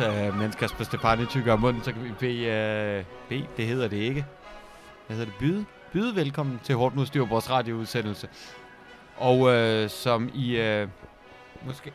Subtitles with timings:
[0.00, 3.66] mens, uh, mens Kasper Stefani tykker om munden, så kan vi bede, uh, bede, det
[3.66, 4.24] hedder det ikke.
[5.06, 5.38] Hvad hedder det?
[5.38, 5.64] Byde?
[5.92, 8.28] Byde velkommen til Hårdt Styr, vores radioudsendelse.
[9.16, 10.88] Og uh, som I uh,
[11.66, 11.92] måske...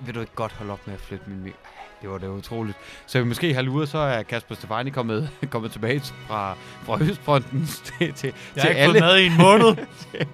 [0.00, 1.54] Vil du ikke godt holde op med at flytte min mik?
[2.02, 2.76] Det var da utroligt.
[3.06, 7.66] Så vi måske har luret, så er Kasper Stefani kommet, kommet tilbage fra, fra Østfronten
[7.98, 9.00] til, til, Jeg til ikke alle.
[9.00, 9.76] mad i en måned.
[10.10, 10.26] til,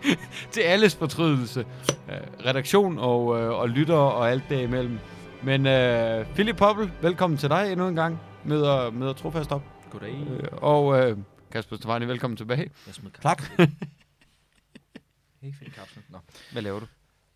[0.51, 1.65] til alles fortrydelse.
[2.09, 4.99] Uh, redaktion og, uh, og lytter og alt derimellem.
[5.43, 8.21] Men uh, Philip Poppel, velkommen til dig endnu en gang.
[8.45, 9.63] Møder, møder trofast op.
[9.91, 10.15] Goddag.
[10.15, 11.19] Uh, og uh,
[11.53, 12.71] Kasper Stefani, velkommen tilbage.
[12.87, 13.43] Jeg smed Tak.
[15.43, 16.05] Ikke finde kapslen.
[16.09, 16.19] Nå,
[16.53, 16.87] Hvad laver du?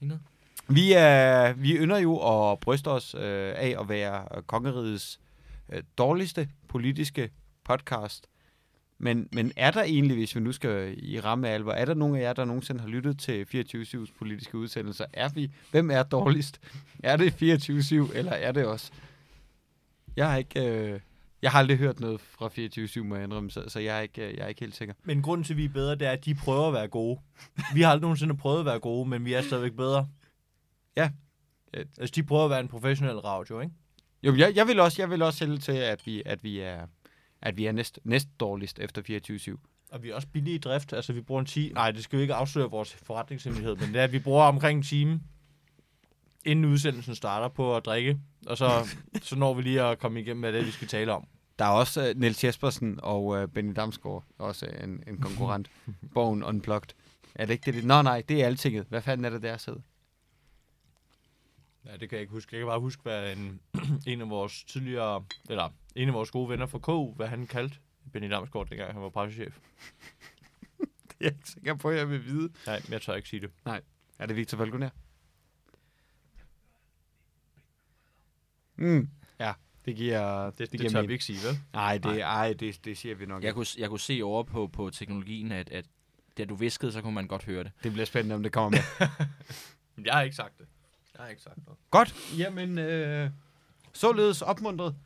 [0.01, 0.23] ikke noget.
[0.69, 2.17] Vi, er, vi ynder jo
[2.53, 5.21] at bryste os uh, af at være uh, kongerigets
[5.69, 7.31] uh, dårligste politiske
[7.65, 8.27] podcast.
[9.03, 12.17] Men, men er der egentlig, hvis vi nu skal i ramme alvor, er der nogen
[12.17, 15.05] af jer, der nogensinde har lyttet til 24-7's politiske udsendelser?
[15.13, 16.61] Er vi, hvem er dårligst?
[17.03, 18.93] Er det 24-7, eller er det os?
[20.17, 21.01] Jeg har ikke, øh,
[21.43, 24.29] jeg har aldrig hørt noget fra 24-7, må jeg indrømme, så, så jeg, er ikke,
[24.29, 24.95] øh, jeg er ikke helt sikker.
[25.05, 27.21] Men grunden til, at vi er bedre, det er, at de prøver at være gode.
[27.75, 30.09] Vi har aldrig nogensinde prøvet at være gode, men vi er stadigvæk bedre.
[30.97, 31.11] Ja.
[31.75, 33.75] Altså, de prøver at være en professionel radio, ikke?
[34.23, 36.87] Jo, jeg, jeg vil også, jeg vil også hælde til, at vi, at vi er,
[37.43, 39.03] at vi er næst, næst dårligst efter
[39.57, 39.89] 24-7.
[39.93, 40.93] Og vi er også billige i drift.
[40.93, 41.75] Altså, vi bruger en time...
[41.75, 44.77] Nej, det skal vi ikke afsløre vores forretningshemmelighed, men det er, at vi bruger omkring
[44.77, 45.21] en time,
[46.45, 48.19] inden udsendelsen starter på at drikke.
[48.47, 48.89] Og så,
[49.23, 51.27] så når vi lige at komme igennem med det, vi skal tale om.
[51.59, 55.71] Der er også uh, Niels Jespersen og uh, Benny Damsgaard, også en, en konkurrent.
[56.15, 56.89] Bogen Unplugged.
[57.35, 57.85] Er det ikke det?
[57.85, 58.87] Nå nej, det er altinget.
[58.89, 59.81] Hvad fanden er det der sidder?
[61.87, 62.57] Ja, det kan jeg ikke huske.
[62.57, 63.61] Jeg kan bare huske, hvad en,
[64.07, 65.25] en af vores tidligere...
[65.51, 67.77] Eller en af vores gode venner fra KU, hvad han kaldte
[68.13, 69.59] Benny Damsgaard, dengang han var pressechef.
[70.79, 72.53] Det er jeg ikke sikker på, at jeg vil vide.
[72.67, 73.51] Nej, men jeg tør ikke sige det.
[74.19, 74.91] Er det Victor Falconer?
[78.77, 79.09] Mm,
[79.41, 79.53] ja,
[79.85, 81.09] det giver, Det, det, giver det tør mening.
[81.09, 81.59] vi ikke sige, vel?
[81.73, 83.55] Nej, det, ej, det, det siger vi nok Jeg ikke.
[83.55, 85.85] kunne, jeg kunne se over på, på teknologien, at, at
[86.39, 87.73] da du viskede, så kunne man godt høre det.
[87.83, 89.09] Det bliver spændende, om det kommer med.
[90.07, 90.67] Jeg har ikke sagt det.
[91.15, 91.79] Jeg har ikke sagt noget.
[91.91, 92.15] Godt.
[92.39, 93.31] Jamen, øh,
[93.93, 94.97] således opmuntret.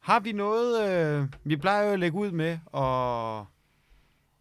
[0.00, 3.46] Har vi noget, øh, vi plejer jo at lægge ud med, og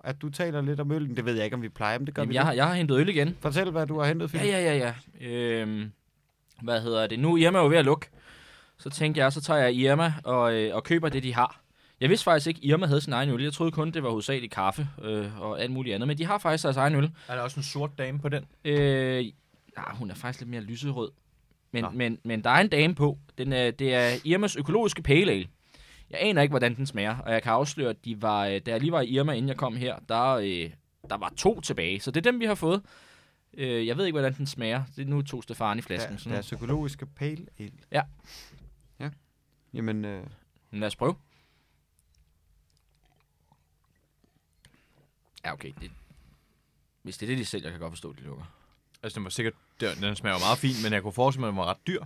[0.04, 1.16] at du taler lidt om øllen.
[1.16, 2.68] Det ved jeg ikke, om vi plejer, men det gør Jamen, vi jeg, har, jeg
[2.68, 3.38] har hentet øl igen.
[3.42, 4.54] Fortæl, hvad du har hentet, Ja, Philip.
[4.54, 5.30] ja, ja, ja.
[5.62, 5.92] Øhm,
[6.62, 7.20] hvad hedder det?
[7.20, 8.08] Nu Irma er jo ved at lukke.
[8.78, 11.62] Så tænkte jeg, så tager jeg Irma og, øh, og køber det, de har.
[12.02, 13.44] Jeg vidste faktisk ikke, Irma havde sin egen øl.
[13.44, 16.08] Jeg troede kun, det var hovedsageligt kaffe øh, og alt muligt andet.
[16.08, 17.12] Men de har faktisk deres egen øl.
[17.28, 18.46] Er der også en sort dame på den?
[18.66, 19.26] Øh,
[19.78, 21.12] nej, hun er faktisk lidt mere lyserød.
[21.72, 21.90] Men, Nå.
[21.90, 23.18] men, men der er en dame på.
[23.38, 25.48] Den er, det er Irmas økologiske pale ale.
[26.10, 28.72] Jeg aner ikke, hvordan den smager, og jeg kan afsløre, at de var, øh, da
[28.72, 30.72] jeg lige var i Irma, inden jeg kom her, der, øh,
[31.10, 32.00] der var to tilbage.
[32.00, 32.82] Så det er dem, vi har fået.
[33.54, 34.84] Øh, jeg ved ikke, hvordan den smager.
[34.96, 36.18] Det er nu to Stefani-flasken.
[36.18, 37.72] Der, der er psykologiske pale ale.
[37.92, 38.02] Ja.
[39.00, 39.10] Ja.
[39.74, 40.24] Jamen, øh,
[40.72, 41.16] Men lad os prøve.
[45.46, 45.72] Ja, okay.
[45.82, 45.92] Det,
[47.04, 48.46] hvis det er det, de sælger, kan jeg godt forstå, at de lukker.
[49.04, 49.54] Altså, den var sikkert...
[49.80, 51.88] Den, den smager jo meget fint, men jeg kunne forestille mig, at den var ret
[51.88, 52.04] dyr.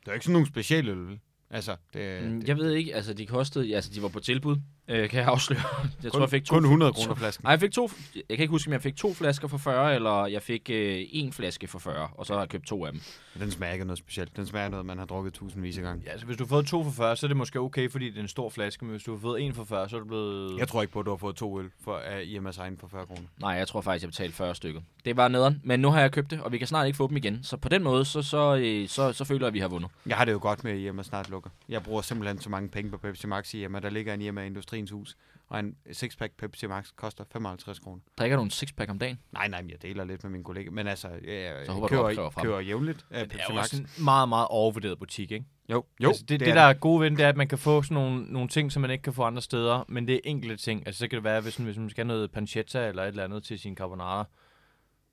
[0.00, 1.20] det er ikke sådan nogle specielle øl.
[1.50, 4.56] Altså, det, Mm, det jeg ved ikke, altså de kostede, altså de var på tilbud,
[4.92, 5.60] øh, kan jeg afsløre.
[6.02, 6.54] Jeg tror, kun, jeg fik to.
[6.54, 7.42] kun 100 kroner flasken.
[7.44, 9.94] Nej, jeg fik to, jeg kan ikke huske, om jeg fik to flasker for 40,
[9.94, 12.92] eller jeg fik øh, en flaske for 40, og så har jeg købt to af
[12.92, 13.00] dem.
[13.38, 14.36] Den smager ikke noget specielt.
[14.36, 16.02] Den smager noget, man har drukket tusindvis af gange.
[16.06, 18.10] Ja, altså, hvis du har fået to for 40, så er det måske okay, fordi
[18.10, 20.00] det er en stor flaske, men hvis du har fået en for 40, så er
[20.00, 20.58] det blevet...
[20.58, 22.88] Jeg tror ikke på, at du har fået to øl for, af Irmas egen for
[22.88, 23.22] 40 kroner.
[23.40, 24.80] Nej, jeg tror faktisk, jeg betalte 40 stykker.
[25.04, 27.08] Det var nederen, men nu har jeg købt det, og vi kan snart ikke få
[27.08, 27.38] dem igen.
[27.42, 29.90] Så på den måde, så, så, øh, så, så føler jeg, at vi har vundet.
[30.06, 31.50] Jeg har det jo godt med, at Irma snart lukker.
[31.68, 33.80] Jeg bruger simpelthen så mange penge på Pepsi Max i Irma.
[33.80, 34.46] Der ligger en Irma
[34.82, 35.16] Industriens Hus,
[35.48, 38.00] og en sixpack Pepsi Max koster 55 kroner.
[38.18, 39.18] Drikker du en sixpack om dagen?
[39.32, 40.70] Nej, nej, men jeg deler lidt med min kollega.
[40.70, 43.38] Men altså, jeg, jeg Så håber du opkræver fra køber jævnligt af Men det er
[43.38, 43.72] Pepsi jo Max.
[43.72, 45.46] en meget, meget overvurderet butik, ikke?
[45.68, 46.08] Jo, jo.
[46.08, 47.94] altså, det, det, er der er gode ved det er, at man kan få sådan
[47.94, 50.86] nogle, nogle ting, som man ikke kan få andre steder, men det er enkelte ting.
[50.86, 53.24] Altså, så kan det være, hvis, hvis man skal have noget pancetta eller et eller
[53.24, 54.24] andet til sin carbonara.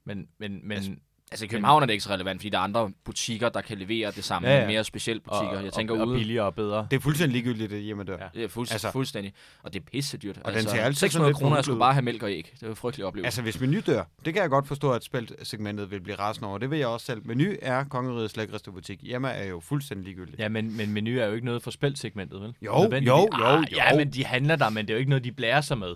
[0.03, 0.91] Men, men, men Altså,
[1.31, 3.77] Altså i København er det ikke så relevant, fordi der er andre butikker, der kan
[3.77, 4.47] levere det samme.
[4.47, 4.67] Ja, Ja.
[4.67, 5.57] Mere specielle butikker.
[5.57, 6.17] Og, jeg tænker og, og ude.
[6.17, 6.87] billigere og bedre.
[6.91, 8.17] Det er fuldstændig ligegyldigt, det hjemme dør.
[8.19, 8.25] Ja.
[8.33, 9.33] Det er fuldstændig, Altså- altså, fuldstændig.
[9.63, 10.37] Og det er pisse dyrt.
[10.37, 12.49] Og den altid sådan 600 lidt kroner, jeg skulle bare have mælk og æg.
[12.53, 13.25] Det var en frygtelig oplevelse.
[13.27, 16.57] Altså, hvis menu dør, det kan jeg godt forstå, at spilsegmentet vil blive rasende over.
[16.57, 17.21] Det vil jeg også selv.
[17.27, 18.99] Menu er kongerigets lækreste butik.
[19.03, 20.39] Hjemme er jo fuldstændig ligegyldigt.
[20.39, 22.53] Ja, men, men menu er jo ikke noget for spældsegmentet, vel?
[22.61, 23.07] Jo, Nødvendigvis.
[23.07, 23.97] jo, jo, Ah, Ja, jo.
[23.97, 25.95] men de handler der, men det er jo ikke noget, de blærer sig med.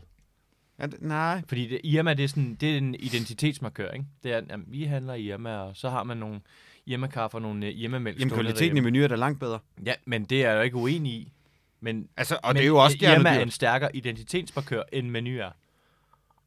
[0.77, 1.41] Er det, nej.
[1.47, 4.05] Fordi det, Irma, det er, sådan, det er en identitetsmarkør, ikke?
[4.23, 6.41] Det er, jamen, vi handler i Irma, og så har man nogle
[6.85, 8.19] Irma-kaffe og nogle uh, Irma-mælk.
[8.19, 8.91] Jamen, kvaliteten i derhjemme.
[8.91, 9.59] menu er da langt bedre.
[9.85, 11.33] Ja, men det er jeg jo ikke uenig i.
[11.81, 15.39] Men, Altså, og men det er jo også Irma er en stærkere identitetsmarkør, end menu
[15.39, 15.49] er.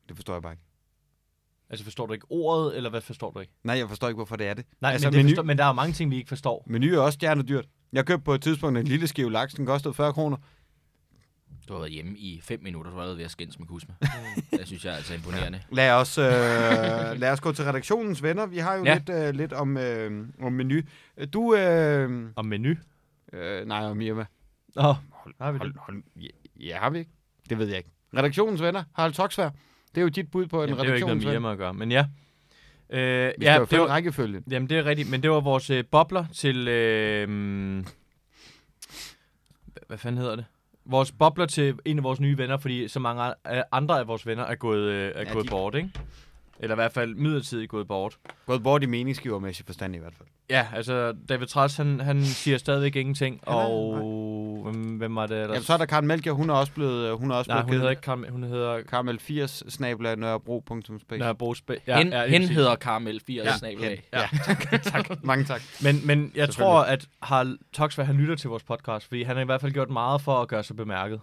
[0.08, 0.62] Det forstår jeg bare ikke.
[1.70, 3.52] Altså, forstår du ikke ordet, eller hvad forstår du ikke?
[3.64, 4.64] Nej, jeg forstår ikke, hvorfor det er det.
[4.80, 6.64] Nej, altså, men, det menu, forstår, men der er mange ting, vi ikke forstår.
[6.66, 7.64] menu er også stjernedyrt.
[7.92, 10.36] Jeg købte på et tidspunkt en lille skive laks, den kostede 40 kroner.
[11.68, 13.94] Du har været hjemme i 5 minutter, du har været ved at skændes med Kusma.
[14.50, 15.60] det synes jeg er altså imponerende.
[15.72, 16.24] Lad os, øh,
[17.20, 18.46] lad os gå til redaktionens venner.
[18.46, 18.94] Vi har jo ja.
[18.94, 20.80] Lidt, øh, lidt om, øh, om menu.
[21.32, 22.74] Du, øh, Og menu.
[23.32, 24.24] øh, nej, om Irma.
[24.76, 24.84] Åh,
[25.40, 25.80] har vi Hold, det?
[25.80, 26.28] hold, ja,
[26.60, 27.10] ja, har vi ikke?
[27.50, 27.90] Det ved jeg ikke.
[28.16, 29.50] Redaktionens venner, Harald Toksvær.
[29.94, 31.34] Det er jo dit bud på en Jamen, det er jo ikke noget med.
[31.34, 32.06] Irma at gøre, men ja.
[32.90, 34.44] Øh, ja, det følge var, rækkefølgen.
[34.50, 36.68] Jamen, det er rigtigt, men det var vores øh, bobler til...
[36.68, 37.86] Øh, mm,
[39.86, 40.44] hvad fanden hedder det?
[40.88, 43.34] Vores bobler til en af vores nye venner, fordi så mange
[43.72, 45.90] andre af vores venner er gået, øh, er Ja, gået de- bort, ikke?
[46.60, 48.18] Eller i hvert fald midlertidigt gået bort.
[48.46, 50.28] Gået bort i meningsgivermæssig forstand i hvert fald.
[50.50, 55.26] Ja, altså David Træs, han, han siger stadigvæk ingenting, Han er- og hvem, hvem var
[55.26, 55.56] det ellers?
[55.56, 57.56] Ja, så er der Karen Melchior, hun er også blevet, øh, hun er også Nej,
[57.62, 61.18] blevet hun hedder ikke Carmen, hun hedder Carmel 80 snabla nørrebro.space.
[61.18, 63.92] Nørrebro Spa- Ja, hen, lige hen hedder Karamel 4 Ja, ja, snabel hen.
[63.92, 64.08] af.
[64.12, 64.28] Ja.
[65.22, 65.62] Mange tak.
[65.82, 69.42] Men, men jeg tror, at Harald Toksvær, han lytter til vores podcast, fordi han har
[69.42, 71.20] i hvert fald gjort meget for at gøre sig bemærket.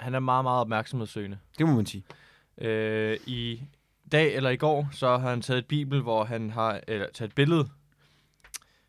[0.00, 1.38] Han er meget, meget opmærksomhedssøgende.
[1.58, 2.04] Det må man sige.
[2.58, 3.60] Øh, I
[4.12, 7.28] dag eller i går, så har han taget et bibel, hvor han har, eller taget
[7.28, 7.68] et billede,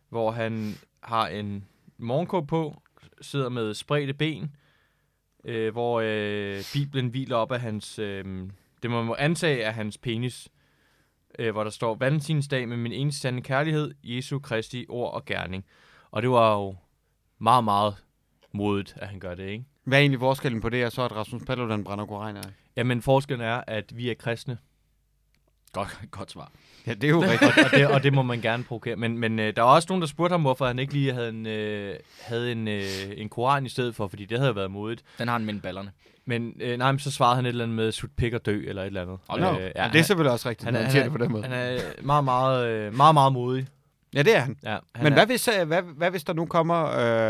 [0.09, 1.65] hvor han har en
[1.97, 2.81] morgenkåb på,
[3.21, 4.55] sidder med spredte ben,
[5.45, 8.49] øh, hvor øh, bibelen hviler op af hans, øh,
[8.83, 10.49] det man må antage er hans penis,
[11.39, 15.65] øh, hvor der står, Valentinsdag med min eneste sande kærlighed, Jesu Kristi ord og gerning.
[16.11, 16.75] Og det var jo
[17.39, 17.95] meget, meget
[18.51, 19.65] modigt, at han gør det, ikke?
[19.83, 22.41] Hvad er egentlig forskellen på det, og så at Rasmus Paludan brænder koraner?
[22.75, 24.57] Jamen, forskellen er, at vi er kristne,
[25.73, 26.51] Godt, godt svar.
[26.87, 27.57] Ja, det er jo rigtigt.
[27.65, 28.95] og, det, og det må man gerne provokere.
[28.95, 31.29] Men, men øh, der var også nogen, der spurgte ham, hvorfor han ikke lige havde
[31.29, 32.83] en, øh, havde en, øh,
[33.17, 35.03] en koran i stedet for, fordi det havde været modigt.
[35.19, 35.91] Den har han mellem ballerne.
[36.25, 38.63] Men øh, nej, men så svarede han et eller andet med, sut pik og dø,
[38.67, 39.17] eller et eller andet.
[39.29, 39.59] Hold Nå, da op.
[39.75, 41.43] ja, det er selvfølgelig også rigtigt, han er- han han det på den måde.
[41.43, 43.67] Han er meget, meget, øh, meget, meget modig.
[44.15, 44.57] Ja, det er han.
[44.63, 46.85] Ja, han Men er, hvad hvis, øh, hvad, hvad hvis der nu kommer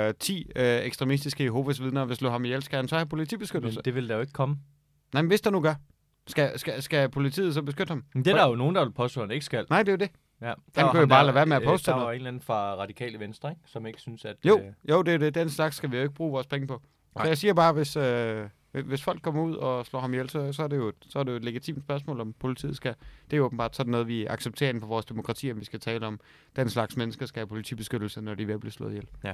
[0.07, 2.63] øh, 10 øh, ekstremistiske Jehovas vidner og vil slå ham ihjel?
[2.63, 3.77] Skal han så have politibeskyttelse?
[3.77, 4.55] men det vil der jo ikke komme.
[5.13, 5.73] Nej, men hvis der nu gør,
[6.27, 8.03] skal, skal, skal politiet så beskytte ham?
[8.13, 9.65] Men det er der jo nogen, der vil påstå, at han ikke skal.
[9.69, 10.09] Nej, det er jo det.
[10.41, 10.45] Ja.
[10.47, 12.15] Der Han kunne jo bare der, lade være med at øh, poste Der var en
[12.15, 13.61] eller anden fra Radikale Venstre, ikke?
[13.65, 14.35] som ikke synes, at...
[14.45, 15.35] Jo, Øh, jo det er det.
[15.35, 16.81] Den slags skal vi jo ikke bruge vores penge på.
[16.83, 17.27] Så Nej.
[17.27, 20.63] jeg siger bare, hvis, øh, hvis folk kommer ud og slår ham ihjel, så, så,
[20.63, 22.95] er det jo, så er det jo et legitimt spørgsmål, om politiet skal.
[23.25, 25.79] Det er jo åbenbart sådan noget, vi accepterer inden for vores demokrati, om vi skal
[25.79, 26.19] tale om,
[26.55, 29.07] den slags mennesker skal have politibeskyttelse, når de er ved at blive slået ihjel.
[29.23, 29.33] Ja.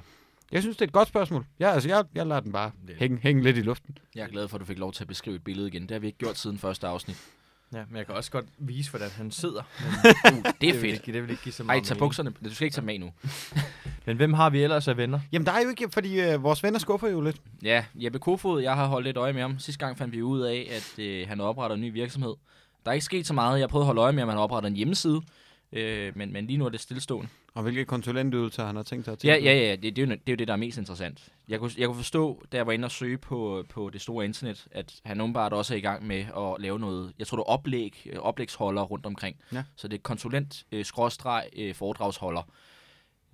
[0.51, 1.45] Jeg synes, det er et godt spørgsmål.
[1.59, 3.97] Ja, altså, jeg, jeg lader den bare Det- hænge, hænge lidt i luften.
[4.15, 5.81] Jeg er glad for, at du fik lov til at beskrive et billede igen.
[5.81, 7.17] Det har vi ikke gjort siden første afsnit.
[7.73, 9.61] ja, men jeg kan også godt vise, hvordan han sidder.
[10.31, 10.83] Uh, det er vil fedt.
[10.83, 11.99] ikke, det vil ikke give så Ej, meget tag mening.
[11.99, 12.31] bukserne.
[12.45, 13.11] Du skal ikke tage med nu.
[14.05, 15.19] Men hvem har vi ellers af venner?
[15.31, 17.37] Jamen, der er jo ikke, fordi øh, vores venner skuffer jo lidt.
[17.63, 19.59] Ja, Jeppe Kofod, jeg har holdt lidt øje med ham.
[19.59, 22.33] Sidste gang fandt vi ud af, at øh, han opretter en ny virksomhed.
[22.85, 23.59] Der er ikke sket så meget.
[23.59, 25.21] Jeg prøvet at holde øje med, om han opretter en hjemmeside.
[25.73, 27.29] Øh, men, men lige nu er det stillestående.
[27.53, 29.51] Og hvilke konsulentydelser han har tænkt sig at Ja, tilbyde.
[29.53, 29.71] ja, ja.
[29.75, 31.29] Det, det, er jo, det er jo det, der er mest interessant.
[31.47, 34.25] Jeg kunne, jeg kunne forstå, da jeg var inde og søge på, på det store
[34.25, 37.41] internet, at han åbenbart også er i gang med at lave noget, jeg tror det
[37.41, 39.35] er oplæg, øh, oplægsholder rundt omkring.
[39.53, 39.63] Ja.
[39.75, 42.41] Så det er konsulent, øh, skråstreg, øh, foredragsholder.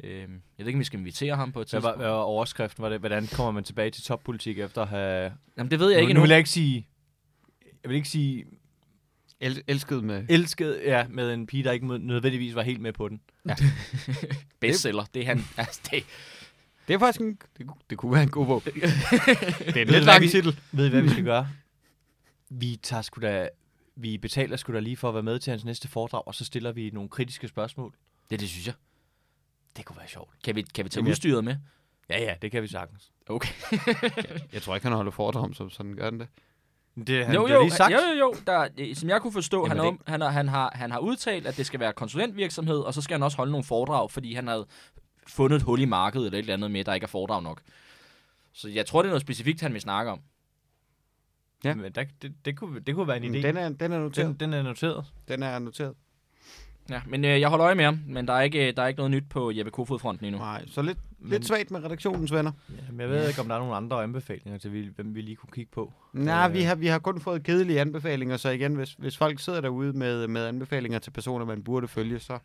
[0.04, 2.02] Øh, jeg ved ikke, om vi skal invitere ham på et Hvad var, tidspunkt.
[2.04, 2.82] hvad var overskriften?
[2.84, 5.34] Var det, hvordan kommer man tilbage til toppolitik efter at have...
[5.58, 6.88] Jamen, det ved jeg ikke nu, nu vil jeg ikke sige...
[7.84, 8.46] Jeg vil ikke sige
[9.40, 10.26] El- elsket med...
[10.30, 13.22] elsket ja, med en pige, der ikke nødvendigvis var helt med på den.
[14.60, 15.42] Bestseller, det er han.
[15.58, 16.04] Altså, det,
[16.88, 18.64] Det er faktisk en, det, kunne- det kunne være en god bog.
[18.66, 18.88] det er
[19.68, 20.60] en Ved lidt lang vi- titel.
[20.72, 21.48] Ved I, hvad vi skal gøre?
[22.50, 23.50] Vi tager sgu da...
[23.96, 26.46] Vi betaler sgu da lige for at være med til hans næste foredrag, og så
[26.46, 27.94] stiller vi nogle kritiske spørgsmål.
[28.30, 28.74] det, det synes jeg.
[29.78, 30.30] Det kunne være sjovt.
[30.44, 31.56] Kan vi, kan vi tage Jamen, udstyret med?
[32.10, 33.12] Ja, ja, det kan vi sagtens.
[33.30, 33.54] Okay.
[34.54, 36.28] Jeg tror ikke, han holder foredrag om, som sådan gør han det.
[36.96, 37.94] Det har jo, han jo, lige sagt.
[37.94, 38.34] jo, jo, jo.
[38.48, 41.00] Der, øh, som jeg kunne forstå, han, Jamen, har, han, har, han, har, han har
[41.00, 44.34] udtalt, at det skal være konsulentvirksomhed, og så skal han også holde nogle foredrag, fordi
[44.34, 44.66] han havde
[45.28, 47.62] fundet et hul i markedet eller et eller andet med, der ikke er foredrag nok.
[48.54, 50.20] Så jeg tror, det er noget specifikt, han vil snakke om.
[51.64, 51.76] Ja.
[51.76, 53.42] Men der, det, det, kunne, det kunne være en idé.
[53.48, 54.28] Den er, den er noteret.
[54.28, 55.06] den, den er noteret.
[55.28, 55.94] Den er noteret.
[56.90, 58.98] Ja, men øh, jeg holder øje med ham, men der er ikke, der er ikke
[58.98, 60.40] noget nyt på Jeppe Kofod-fronten endnu.
[60.42, 62.52] Nej, så lidt, Men- lidt svagt med redaktionens venner.
[62.88, 65.36] Jamen, jeg ved ikke, om der er nogle andre anbefalinger til, vi- hvem vi lige
[65.36, 65.94] kunne kigge på.
[66.14, 66.54] Nej, Øh.
[66.54, 69.94] vi har, vi har kun fået kedelige anbefalinger, så igen, hvis, hvis folk sidder derude
[69.94, 72.40] med, med anbefalinger til personer, man burde følge, så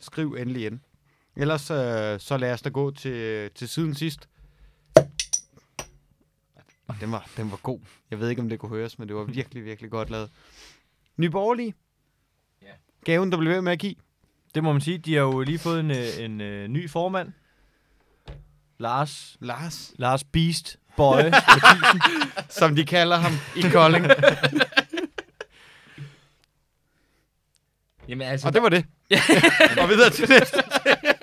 [0.00, 0.80] skriv endelig ind.
[1.36, 1.76] Ellers øh,
[2.20, 4.28] så lad os da gå til, til siden sidst.
[7.00, 7.78] Den var, den var god.
[8.10, 10.30] Jeg ved ikke, om det kunne høres, men det var virkelig, virkelig godt lavet.
[11.16, 11.74] Nyborgerlige.
[13.04, 13.94] Gaven, der blev ved med at give.
[14.54, 14.98] Det må man sige.
[14.98, 17.32] De har jo lige fået en, øh, en, en ny formand.
[18.78, 21.32] Lars, Lars, Lars Beast Bøje.
[22.58, 24.06] som de kalder ham i Kolding.
[28.08, 28.86] Jamen altså, Og det var det.
[29.82, 30.62] og videre til næste.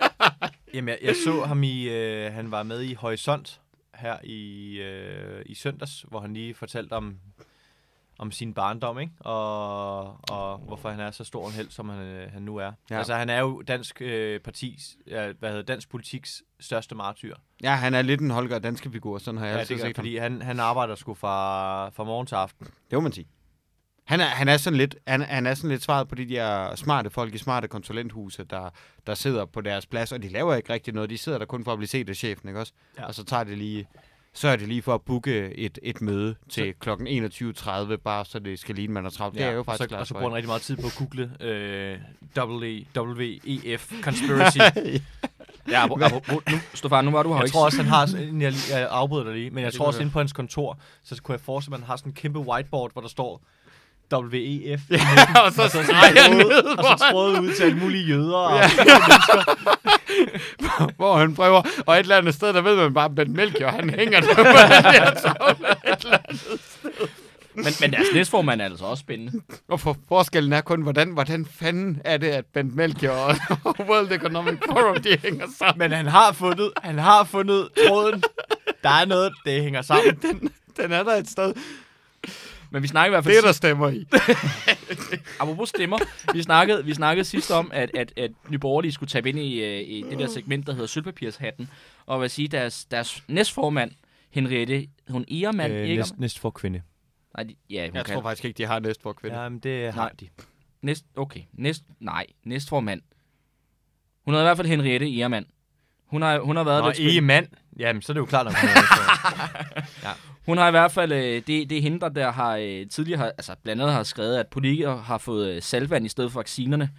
[0.74, 1.90] Jamen, jeg, jeg så ham i...
[1.90, 3.60] Øh, han var med i Horisont
[3.96, 7.18] her i, øh, i søndags, hvor han lige fortalte om,
[8.20, 9.14] om sin barndom, ikke?
[9.20, 10.00] Og,
[10.30, 12.72] og hvorfor han er så stor en held, som han, øh, han nu er.
[12.90, 12.98] Ja.
[12.98, 17.36] Altså, han er jo dansk øh, partis, ja, hvad hedder dansk politiks største martyr.
[17.64, 19.88] Ja, han er lidt en Holger danske figur, sådan har jeg Ja, altid det er
[19.88, 20.02] set ham.
[20.04, 22.66] fordi han, han arbejder sgu fra, fra morgen til aften.
[22.66, 23.28] Det må man sige.
[24.06, 26.76] Han er, han er sådan lidt, han, han er sådan lidt svaret på de der
[26.76, 28.70] smarte folk i smarte konsulenthuse, der,
[29.08, 31.10] der sidder på deres plads, og de laver ikke rigtig noget.
[31.10, 32.74] De sidder der kun for at blive set af chefen, ikke også?
[32.98, 33.06] Ja.
[33.06, 33.88] Og så tager det lige,
[34.34, 36.90] så er det lige for at booke et, et møde til kl.
[36.90, 39.36] 21.30, bare så det skal ligne, man er travlt.
[39.38, 40.96] Det er jo faktisk så, klart og så bruger han rigtig meget tid på at
[40.98, 41.98] google øh,
[42.98, 44.58] WEF Conspiracy.
[45.70, 48.06] ja, ap- apropos, nu, Stefan, nu var du her jeg ikke tror også, han har,
[48.06, 50.80] sådan- jeg, jeg afbryder dig lige, men jeg det tror også inde på hans kontor,
[51.04, 53.42] så kunne jeg forestille mig, at han har sådan en kæmpe whiteboard, hvor der står
[54.18, 54.82] WEF.
[55.46, 55.82] og så og så
[56.78, 58.36] og så trådet ud til alle mulige jøder.
[58.38, 58.70] Og, Ja.
[60.98, 63.70] hvor han prøver, og et eller andet sted, der ved man bare, at Ben Melchior,
[63.70, 64.48] han hænger der på den
[64.94, 65.70] der tavle.
[65.94, 66.60] et eller andet.
[67.54, 69.42] men, men deres næstformand er altså også spændende.
[69.68, 73.76] Og for forskellen er kun, hvordan, hvordan fanden er det, at Bent Melchior og, og
[73.90, 75.80] World Economic Forum, de hænger sammen.
[75.80, 78.24] men han har fundet, han har fundet tråden.
[78.84, 80.16] Der er noget, det hænger sammen.
[80.78, 81.54] Den er der et sted.
[82.72, 84.06] Men vi snakker i hvert fald Det er der stemmer i.
[85.42, 85.98] Apropos stemmer,
[86.34, 89.64] vi snakkede, vi snakkede sidst om, at, at, at Nye Borgerlige skulle tabe ind i,
[89.64, 91.70] øh, i det der segment, der hedder Sølvpapirshatten,
[92.06, 93.92] og hvad sige, deres, deres næstformand,
[94.30, 95.96] Henriette, hun Egermand, øh, ikke?
[95.96, 96.82] næst, næst for kvinde.
[97.38, 98.14] Nej, de, ja, hun Jeg kan.
[98.16, 99.40] tror faktisk ikke, de har næst for kvinde.
[99.40, 100.12] Jamen, det har Nej.
[100.20, 100.28] de.
[100.82, 103.02] Næst, okay, næst, nej, næstformand.
[104.26, 105.46] Hun hedder i hvert fald Henriette Egermand.
[106.06, 107.48] Hun har, hun har været Nå, lidt spændende.
[107.80, 110.18] Jamen, så er det jo klart, at hun er for.
[110.46, 113.18] Hun har i hvert fald, øh, det, det er hende, der, der har øh, tidligere,
[113.18, 116.40] har, altså blandt andet har skrevet, at politikere har fået øh, salvand i stedet for
[116.40, 116.90] vaccinerne,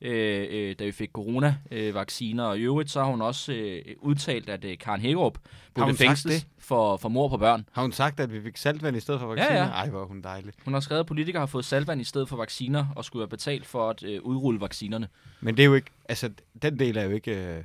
[0.00, 2.44] øh, øh, da vi fik corona-vacciner.
[2.44, 5.96] og i øvrigt så har hun også øh, udtalt, at øh, Karen Hækkerup hun burde
[5.96, 6.46] sagt fængsles det?
[6.58, 7.68] for, for mor på børn.
[7.72, 9.62] Har hun sagt, at vi fik saltvand i stedet for vacciner?
[9.62, 9.68] ja.
[9.68, 10.52] Ej, hvor er hun dejlig.
[10.64, 13.30] Hun har skrevet, at politikere har fået salvand i stedet for vacciner, og skulle have
[13.30, 15.08] betalt for at øh, udrulle vaccinerne.
[15.40, 16.30] Men det er jo ikke, altså,
[16.62, 17.64] den del er jo ikke øh,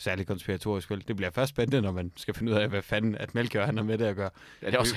[0.00, 1.04] særlig konspiratorisk, vel?
[1.08, 3.76] Det bliver først spændende, når man skal finde ud af, hvad fanden, at Melchior han
[3.76, 4.30] har med det at gøre.
[4.62, 4.94] Ja, det er også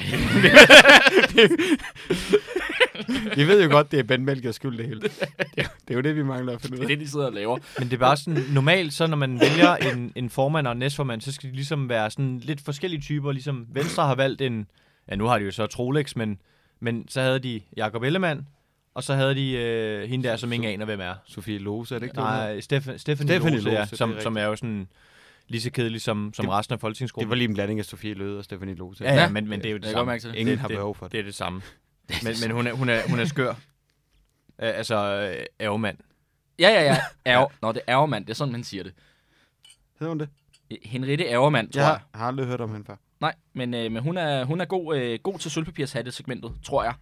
[3.36, 5.01] Vi ved jo godt, det er Ben Melchiors skyld, det hele.
[5.01, 5.12] Det
[5.57, 6.98] er, det er jo det, vi mangler at finde ud det, er af.
[6.98, 7.57] det, de sidder og laver.
[7.79, 10.79] Men det er bare sådan, normalt så når man vælger en, en formand og en
[10.79, 13.31] næstformand, så skal de ligesom være sådan lidt forskellige typer.
[13.31, 14.67] Ligesom Venstre har valgt en,
[15.10, 16.39] ja nu har de jo så Trolex, men,
[16.79, 18.48] men så havde de Jakob Ellemann,
[18.93, 21.15] og så havde de øh, hende der, som ingen aner, hvem er.
[21.25, 22.23] Sofie Lose, er det ikke det?
[22.23, 24.23] Nej, Steffen, Stephanie, Stephanie Lose, ja, Lose, det er som, rigtigt.
[24.23, 24.88] som er jo sådan
[25.47, 27.29] lige så kedelig som, som Det- resten af Det folketingsgruppen.
[27.29, 29.03] var lige en blanding af Sofie Løde og Stephanie Lose.
[29.03, 30.12] Ja, ja, men, men det er jo det godt samme.
[30.12, 30.35] mærke det.
[30.35, 31.12] Ingen det- har det- behov for det.
[31.12, 31.62] Det er det samme.
[32.23, 33.50] Men, men hun, er, hun, er, hun er skør.
[33.50, 33.55] Øh,
[34.59, 35.97] altså, øh, ærgemand.
[36.59, 36.97] Ja, ja, ja.
[37.25, 37.47] Ærger.
[37.62, 38.25] Nå, det er Ærgermand.
[38.25, 38.93] Det er sådan, man siger det.
[40.00, 40.29] Hedder hun det?
[40.83, 42.19] Henriette Ærgermand, tror Jeg jeg.
[42.19, 42.95] har aldrig hørt om hende før.
[43.21, 46.93] Nej, men, øh, men hun er, hun er god, øh, god til sølvpapirshatte-segmentet, tror jeg.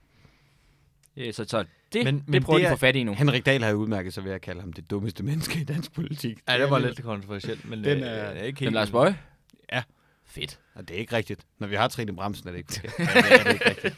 [1.17, 2.95] Øh, så, så det, men, Men- det men prøver det de er- at få fat
[2.95, 3.13] i nu.
[3.13, 5.93] Henrik Dahl har jo udmærket sig ved at kalde ham det dummeste menneske i dansk
[5.93, 6.37] politik.
[6.47, 8.73] Ja, det var er lidt kontroversielt, men Den øh, er- er ikke Men helt...
[8.73, 9.17] Lars Bøje?
[9.73, 9.83] Ja.
[10.25, 10.59] Fedt.
[10.75, 11.41] Og det er ikke rigtigt.
[11.59, 12.93] Når vi har Trine Bremsen, er det ikke forkert.
[13.15, 13.95] Ja, det er det ikke rigtigt.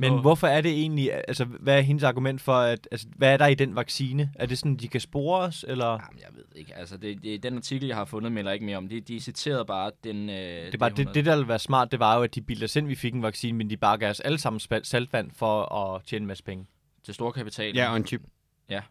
[0.00, 0.20] Men Åh.
[0.20, 3.46] hvorfor er det egentlig, altså hvad er hendes argument for, at, altså hvad er der
[3.46, 4.32] i den vaccine?
[4.34, 5.86] Er det sådan, de kan spore os, eller?
[5.86, 6.74] Jamen, jeg ved ikke.
[6.76, 8.88] Altså, det, det, den artikel, jeg har fundet, melder ikke mere om.
[8.88, 10.30] De, de citerede bare den...
[10.30, 12.40] Øh, Det, er bare, det, det, der ville være smart, det var jo, at de
[12.42, 15.30] bildte os ind, vi fik en vaccine, men de bare gav os alle sammen saltvand
[15.34, 16.66] for at tjene en masse penge.
[17.02, 17.74] Til store kapital.
[17.76, 18.22] Ja, og en chip.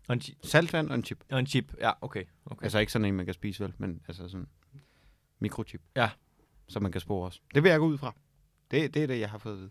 [0.08, 1.20] Og en, chi- Saltvand og en chip.
[1.32, 2.24] og en chip, ja, okay.
[2.46, 2.64] okay.
[2.64, 4.48] Altså ikke sådan en, man kan spise vel, men altså sådan
[5.40, 5.82] mikrochip.
[5.96, 6.10] Ja.
[6.68, 7.42] Så man kan spore os.
[7.56, 8.16] Det vil jeg gå ud fra.
[8.72, 9.70] Det, det er det, jeg har fået at vide.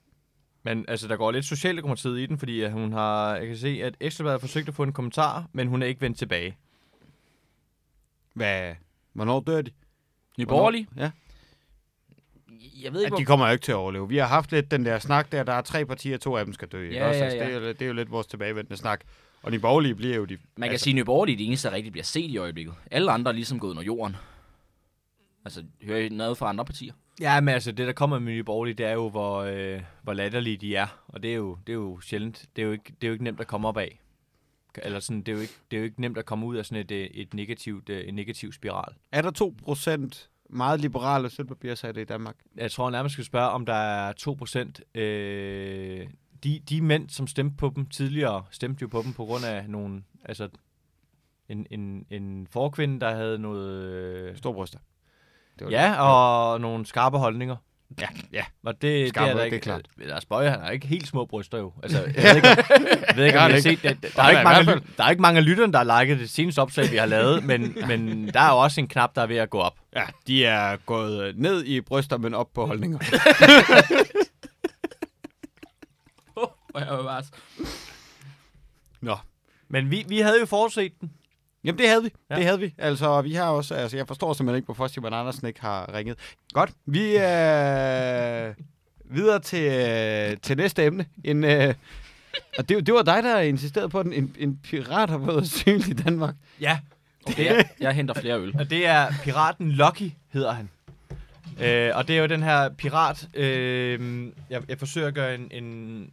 [0.62, 3.80] Men altså, der går lidt Socialdemokratiet i den, fordi at hun har, jeg kan se,
[3.82, 6.56] at Ekstrabladet har forsøgt at få en kommentar, men hun er ikke vendt tilbage.
[8.34, 8.74] Hvad?
[9.12, 9.70] Hvornår dør de?
[10.38, 10.46] Nye?
[10.46, 10.88] Borgerlige?
[10.96, 11.10] Ja.
[12.82, 13.18] Jeg ved ikke, At hvor...
[13.18, 14.08] de kommer jo ikke til at overleve.
[14.08, 16.54] Vi har haft lidt den der snak der, der er tre partier, to af dem
[16.54, 16.82] skal dø.
[16.82, 17.18] ikke Ja, også?
[17.18, 17.46] ja, Altså, ja.
[17.46, 19.00] Det, er, jo- det er jo lidt vores tilbagevendende snak.
[19.42, 20.38] Og de borgerlige bliver jo de...
[20.56, 20.84] Man kan altså.
[20.84, 22.74] sige, at Nye Borgerlige er de eneste, der rigtig bliver set i øjeblikket.
[22.90, 24.16] Alle andre er ligesom gået under jorden.
[25.44, 26.92] Altså, hører I noget fra andre partier?
[27.20, 30.12] Ja, men altså, det der kommer med Nye Borgerlige, det er jo, hvor, øh, hvor
[30.12, 31.04] latterlige de er.
[31.08, 32.46] Og det er, jo, det er jo sjældent.
[32.56, 34.00] Det er jo, ikke, det er jo ikke nemt at komme op af.
[34.82, 36.66] Eller sådan, det er jo ikke, det er jo ikke nemt at komme ud af
[36.66, 38.94] sådan et, øh, et negativt, øh, en negativ spiral.
[39.12, 42.36] Er der 2% meget liberale sølvpapirsagte i Danmark?
[42.56, 45.00] Jeg tror nærmest, skal spørge, om der er 2%.
[45.00, 46.06] Øh,
[46.44, 49.68] de, de mænd, som stemte på dem tidligere, stemte jo på dem på grund af
[49.68, 50.48] nogle, altså
[51.48, 53.84] en, en, en forkvinde, der havde noget...
[53.84, 54.78] Øh, Storbryster.
[55.58, 57.56] Det var ja, og nogle skarpe holdninger.
[58.00, 58.44] Ja, ja.
[58.64, 59.88] Og det, Skarpe, det er der det er ikke, klart.
[59.96, 61.72] Lars Bøje, han har ikke helt små bryster jo.
[61.82, 62.48] Altså, jeg ved ikke,
[63.08, 64.02] jeg ved ikke om I har set det.
[64.02, 66.30] Der er, Nej, ikke mange, der er ikke mange af lytterne, der har liket det
[66.30, 69.26] seneste opslag, vi har lavet, men, men der er jo også en knap, der er
[69.26, 69.74] ved at gå op.
[69.96, 72.98] Ja, de er gået ned i bryster, men op på holdninger.
[76.74, 77.22] Og jeg var bare...
[79.00, 79.16] Nå.
[79.68, 81.12] Men vi, vi havde jo forudset den.
[81.64, 82.10] Jamen, det havde vi.
[82.30, 82.36] Ja.
[82.36, 82.74] Det havde vi.
[82.78, 83.74] Altså, vi har også...
[83.74, 86.18] Altså, jeg forstår simpelthen ikke, hvorfor Simon Andersen ikke har ringet.
[86.52, 86.70] Godt.
[86.86, 88.54] Vi er
[89.16, 91.06] videre til, øh, til næste emne.
[91.24, 91.74] En, øh,
[92.58, 95.90] og det, det var dig, der insisterede på, at en, en pirat har fået asyl
[95.90, 96.34] i Danmark.
[96.60, 96.78] Ja,
[97.28, 98.54] Okay, jeg, jeg henter flere øl.
[98.58, 100.68] og det er piraten Lucky, hedder han.
[101.62, 105.48] Øh, og det er jo den her pirat, øh, jeg, jeg forsøger at gøre en,
[105.50, 106.10] en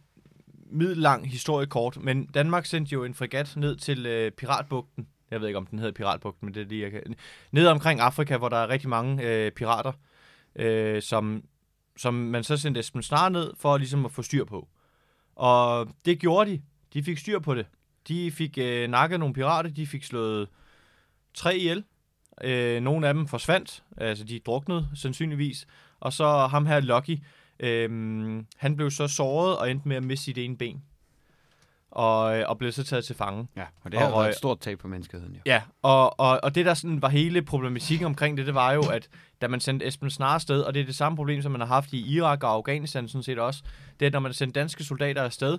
[0.70, 5.06] middellang historie kort, men Danmark sendte jo en fregat ned til øh, Piratbugten.
[5.30, 7.14] Jeg ved ikke, om den hedder Piratbugten, men det er lige, jeg kan...
[7.52, 9.92] Nede omkring Afrika, hvor der er rigtig mange øh, pirater,
[10.56, 11.44] øh, som,
[11.96, 14.68] som man så sendte Esben Snar ned for ligesom at få styr på.
[15.36, 16.62] Og det gjorde de.
[16.94, 17.66] De fik styr på det.
[18.08, 20.48] De fik øh, nakket nogle pirater, de fik slået
[21.34, 21.84] tre ihjel.
[22.44, 25.66] Øh, nogle af dem forsvandt, altså de druknede sandsynligvis.
[26.00, 27.18] Og så ham her, Lucky,
[27.60, 27.88] øh,
[28.56, 30.82] han blev så såret og endte med at miste sit ene ben.
[31.96, 33.48] Og, øh, og blev så taget til fange.
[33.56, 35.40] Ja, og det har Og været et stort tab for menneskeheden, jo.
[35.46, 38.82] Ja, og, og, og det der sådan var hele problematikken omkring det, det var jo,
[38.82, 39.08] at
[39.40, 41.68] da man sendte Esben Snare afsted, og det er det samme problem, som man har
[41.68, 43.62] haft i Irak og Afghanistan sådan set også,
[44.00, 45.58] det er, at når man sender danske soldater afsted,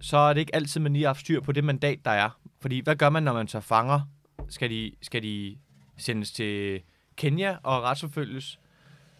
[0.00, 2.30] så er det ikke altid, man lige har haft styr på det mandat, der er.
[2.60, 4.00] Fordi hvad gør man, når man tager fanger?
[4.48, 5.56] Skal de, skal de
[5.96, 6.80] sendes til
[7.16, 8.58] Kenya og retsforfølges?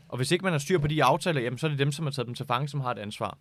[0.09, 2.05] Og hvis ikke man har styr på de aftaler, jamen så er det dem, som
[2.05, 3.39] har taget dem til fange, som har et ansvar.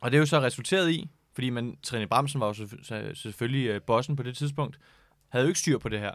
[0.00, 3.66] Og det er jo så resulteret i, fordi man, Trine Bramsen var jo selvfø- selvfølgelig
[3.66, 4.78] øh, bossen på det tidspunkt,
[5.28, 6.10] havde jo ikke styr på det her.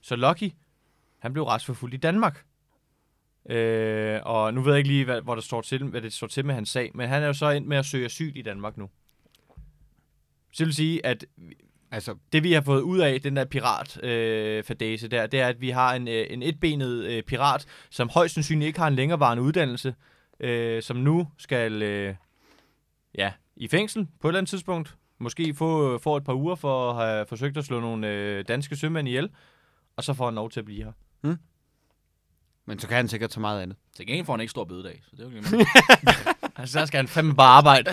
[0.00, 0.52] Så Lucky,
[1.18, 2.44] han blev retsforfulgt i Danmark.
[3.50, 6.26] Øh, og nu ved jeg ikke lige, hvad, hvor der står til, hvad det står
[6.26, 8.42] til med hans sag, men han er jo så endt med at søge asyl i
[8.42, 8.90] Danmark nu.
[10.52, 11.24] Så det vil sige, at
[11.90, 15.46] Altså, det vi har fået ud af den der pirat øh, fadese der, det er,
[15.46, 18.94] at vi har en, øh, en etbenet øh, pirat, som højst sandsynligt ikke har en
[18.94, 19.94] længerevarende uddannelse,
[20.40, 22.14] øh, som nu skal øh,
[23.14, 24.96] ja, i fængsel på et eller andet tidspunkt.
[25.18, 28.76] Måske få, få et par uger for at have forsøgt at slå nogle øh, danske
[28.76, 29.30] sømænd ihjel,
[29.96, 30.92] og så får han lov til at blive her.
[32.66, 33.76] men så kan han sikkert så meget andet.
[33.96, 35.64] Til gengæld får han ikke stor bødedag, så det er jo glimrende.
[36.58, 37.90] Altså, så skal han fandme bare arbejde.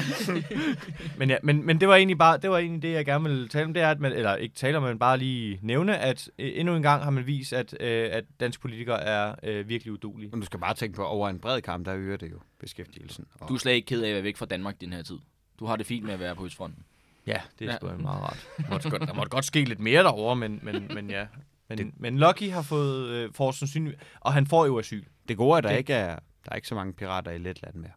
[1.20, 3.48] men, ja, men, men det var egentlig bare det var egentlig det, jeg gerne ville
[3.48, 3.74] tale om.
[3.74, 6.76] Det er, at man, eller ikke tale om, men bare lige nævne, at øh, endnu
[6.76, 10.30] en gang har man vist, at, øh, at danske politikere er øh, virkelig udulige.
[10.32, 13.26] Men du skal bare tænke på, over en bred kamp, der øger det jo beskæftigelsen.
[13.40, 15.18] Og Du er slet ikke ked af at være væk fra Danmark den her tid.
[15.60, 16.84] Du har det fint med at være på Østfronten.
[17.28, 17.78] Ja, det er Ja.
[17.78, 17.96] sgu ja.
[17.98, 18.48] meget rart.
[18.58, 21.28] Der måtte, godt, der måtte godt ske lidt mere derovre, men, men, men ja.
[21.70, 21.92] Men, det...
[22.00, 25.04] men Lucky har fået, øh, får sandsynligt, og han får jo asyl.
[25.28, 26.16] det gode er, at der Det- ikke er,
[26.46, 27.92] der er ikke så mange pirater i Letland mere.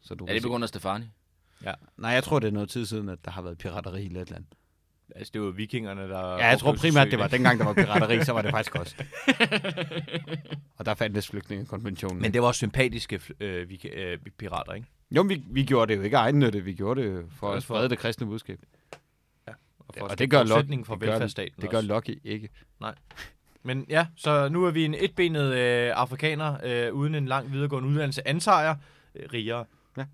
[0.00, 1.04] Så du Er det på grund af Stefani?
[1.96, 4.44] Nej, jeg tror, det er noget tid siden, at der har været pirateri i Letland.
[5.16, 6.28] Altså, det var vikingerne, der...
[6.30, 8.94] Ja, jeg tror primært, det var dengang, der var pirateri, så var det faktisk også.
[10.76, 12.22] Og der fandtes flygtningekonventionen.
[12.22, 14.86] Men det var også sympatiske øh, vik- øh, pirater, ikke?
[15.10, 17.88] Jo, men vi, vi gjorde det jo ikke egennyttigt, vi gjorde det for at sprede
[17.88, 18.58] det kristne budskab.
[19.46, 21.80] Og, Ja, for og det gør forudsætningen for det gør- velfærdsstaten Det gør.
[21.80, 22.48] Lucky ikke.
[23.62, 27.88] Men ja, så nu er vi en etbenet øh, afrikaner, øh, uden en lang videregående
[27.88, 28.76] uddannelse, antager jeg,
[29.14, 29.64] øh, rigere.
[29.96, 30.04] Ja.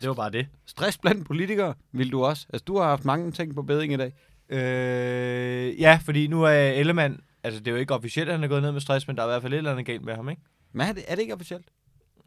[0.00, 0.46] Det var bare det.
[0.66, 2.46] Stress blandt politikere, vil du også?
[2.52, 4.12] Altså, du har haft mange ting på beding i dag.
[4.48, 8.48] Øh, ja, fordi nu er Ellemann, altså det er jo ikke officielt, at han er
[8.48, 10.14] gået ned med stress, men der er i hvert fald et eller andet galt med
[10.14, 10.42] ham, ikke?
[10.72, 11.66] Men er det, er det ikke officielt?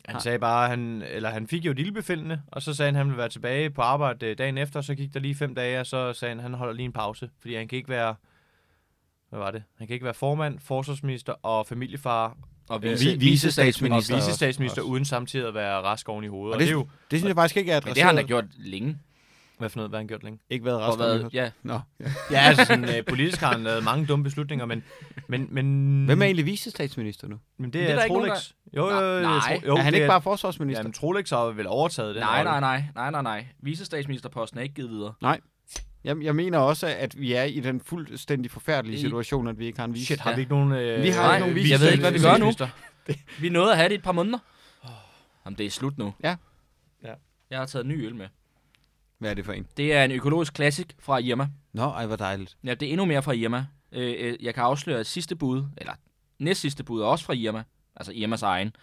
[0.08, 0.22] Han Nej.
[0.22, 3.08] sagde bare, han, eller han fik jo et ildbefindende, og så sagde han, at han
[3.08, 5.80] ville være tilbage på arbejde øh, dagen efter, og så gik der lige fem dage,
[5.80, 8.16] og så sagde han, at han holder lige en pause, fordi han kan ikke være,
[9.30, 9.64] hvad var det?
[9.78, 12.38] Han kan ikke være formand, forsvarsminister og familiefar
[12.70, 14.14] Og Øh, vice, vi- vicestatsminister.
[14.16, 16.52] og vicestatsminister uden samtidig at være rask oven i hovedet.
[16.52, 17.96] Og Og, det- det, er jo, Det synes jeg faktisk ikke er Men adresseret.
[17.96, 18.98] det har han da gjort længe.
[19.58, 20.40] Hvad for noget, hvad har han gjort længe?
[20.50, 21.80] Ikke været resten været, ja, Nå.
[22.00, 22.06] Ja.
[22.32, 24.84] Ja, altså sådan, øh, politisk har han lavet mange dumme beslutninger, men,
[25.28, 27.40] men, men, Hvem er egentlig vicestatsminister nu?
[27.58, 28.52] men det det er er, Trolex.
[28.76, 29.62] Jo, jo, jo, Nej.
[29.68, 30.80] jo, er han det ikke bare forsvarsminister?
[30.80, 33.46] Jamen, Trolex har vel overtaget den nej, nej, nej, nej, nej, nej.
[33.60, 35.14] Vicestatsministerposten er ikke givet videre.
[36.04, 39.80] Jeg, jeg mener også, at vi er i den fuldstændig forfærdelige situation, at vi ikke
[39.80, 40.06] har en vis.
[40.06, 40.36] Shit, har Ja.
[40.36, 40.72] vi ikke nogen...
[40.72, 42.52] Øh, Vi har Nej, ikke nogen jeg ved ikke, hvad vi gør nu.
[43.40, 44.38] Vi nåede at have det i et par måneder.
[45.46, 46.14] Jamen, det er slut nu.
[46.24, 46.36] Ja.
[47.04, 47.14] Ja.
[47.50, 48.28] Jeg har taget en ny øl med.
[49.18, 49.68] Hvad er det for en?
[49.78, 51.48] Det er en økologisk classic fra Irma.
[51.74, 52.58] Nå, ej, hvor dejligt.
[52.64, 53.66] Ja, det er endnu mere fra Irma.
[53.92, 55.94] Øh, øh, jeg kan afsløre, at sidste bud, eller
[56.40, 57.64] næst sidste bud, er også fra Irma.
[57.96, 58.76] Altså Irmas egen.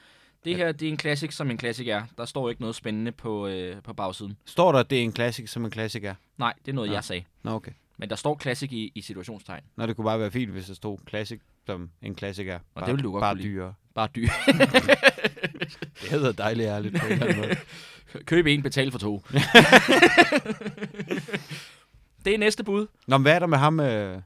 [0.45, 2.03] Det her, det er en classic, som en classic er.
[2.19, 4.37] Der står ikke noget spændende på, øh, på bagsiden.
[4.45, 6.15] Står der, at det er en klassik, som en klassik er?
[6.39, 6.95] Nej, det er noget, Nå.
[6.95, 7.25] jeg sagde.
[7.43, 7.73] Nå, okay.
[7.97, 9.63] Men der står classic i, i situationstegn.
[9.77, 12.59] Nå, det kunne bare være fint, hvis der stod klassik, som en klassik er.
[12.79, 13.75] det ville du godt Bare kunne lide.
[13.95, 14.29] Bare dyr.
[16.01, 17.57] Det hedder dejligt ærligt på en eller anden måde.
[18.27, 19.23] Køb en, betal for to.
[22.25, 22.87] det er næste bud.
[23.07, 24.19] Nå, men hvad er der med ham øh,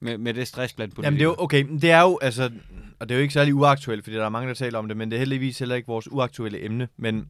[0.00, 1.06] med, med det stress blandt politikere?
[1.06, 2.50] Jamen det er jo, okay, men det er jo, altså,
[2.98, 4.96] og det er jo ikke særlig uaktuelt, fordi der er mange, der taler om det,
[4.96, 7.28] men det er heldigvis heller ikke vores uaktuelle emne, men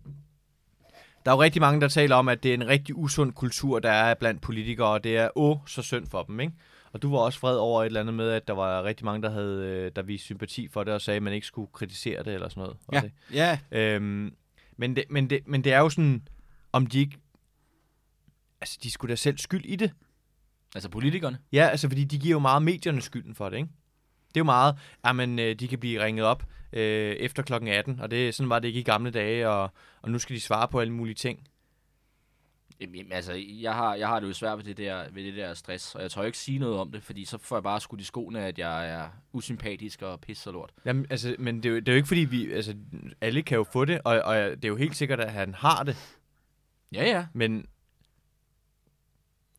[1.24, 3.78] der er jo rigtig mange, der taler om, at det er en rigtig usund kultur,
[3.78, 6.52] der er blandt politikere, og det er åh, så synd for dem, ikke?
[6.92, 9.22] Og du var også vred over et eller andet med, at der var rigtig mange,
[9.22, 12.22] der havde øh, der viste sympati for det, og sagde, at man ikke skulle kritisere
[12.22, 12.76] det, eller sådan noget.
[12.88, 13.12] Var Ja, det?
[13.32, 13.58] ja.
[13.94, 14.34] Øhm,
[14.76, 16.28] men, det, men, det, men det er jo sådan,
[16.72, 17.18] om de ikke...
[18.60, 19.92] Altså, de skulle da selv skyld i det.
[20.74, 21.38] Altså politikerne.
[21.52, 23.68] Ja, altså, fordi de giver jo meget medierne skylden for det, ikke?
[24.28, 27.68] Det er jo meget, at man, øh, de kan blive ringet op øh, efter klokken
[27.70, 29.70] 18, og det, sådan var det ikke i gamle dage, og,
[30.02, 31.48] og nu skal de svare på alle mulige ting.
[32.80, 35.54] Jamen, altså, jeg har, jeg har det jo svært ved det, der, ved det der
[35.54, 38.00] stress, og jeg tør ikke sige noget om det, fordi så får jeg bare skudt
[38.00, 40.70] i skoene, at jeg er usympatisk og pisse og lort.
[40.84, 42.74] Jamen, altså, men det er, jo, det er jo ikke fordi, vi, altså,
[43.20, 45.82] alle kan jo få det, og, og det er jo helt sikkert, at han har
[45.82, 45.96] det,
[46.92, 47.26] Ja, ja.
[47.32, 47.66] men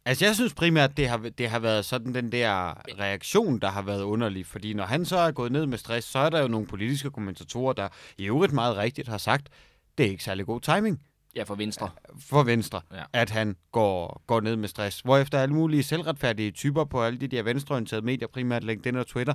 [0.06, 3.82] Altså, jeg synes primært, det har, det har været sådan den der reaktion, der har
[3.82, 4.46] været underlig.
[4.46, 7.12] Fordi når han så er gået ned med stress, så er der jo nogle politiske
[7.12, 9.50] kommentatorer, der i øvrigt meget rigtigt har sagt,
[9.98, 11.02] det er ikke særlig god timing
[11.36, 11.90] Ja, for Venstre.
[12.30, 13.04] for Venstre, Ja.
[13.14, 15.00] at han går, går ned med stress.
[15.02, 19.34] Hvorefter alle mulige selvretfærdige typer på alle de der venstreorienterede medier, primært LinkedIn og Twitter,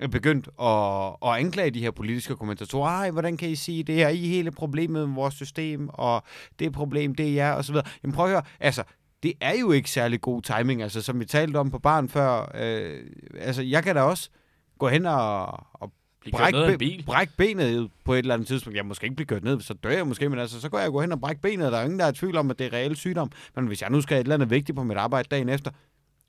[0.00, 2.88] er begyndt at, at anklage de her politiske kommentatorer.
[2.90, 4.08] Ej, hvordan kan I sige det her?
[4.08, 6.22] I hele problemet med vores system, og
[6.58, 7.86] det problem, det er jer, og så videre.
[8.02, 8.84] Jamen prøv at høre, altså,
[9.22, 12.50] det er jo ikke særlig god timing, altså som vi talte om på barn før.
[12.54, 13.00] Øh,
[13.40, 14.30] altså, jeg kan da også
[14.78, 17.02] gå hen og, og Blive kørt bræk, ned af en bil.
[17.06, 18.76] bræk benet på et eller andet tidspunkt.
[18.76, 20.90] Jeg måske ikke blive kørt ned, så dør jeg måske, men altså, så går jeg
[20.90, 21.72] gå hen og bræk benet.
[21.72, 23.30] Der er ingen, der er i tvivl om, at det er reel sygdom.
[23.56, 25.70] Men hvis jeg nu skal et eller andet vigtigt på mit arbejde dagen efter,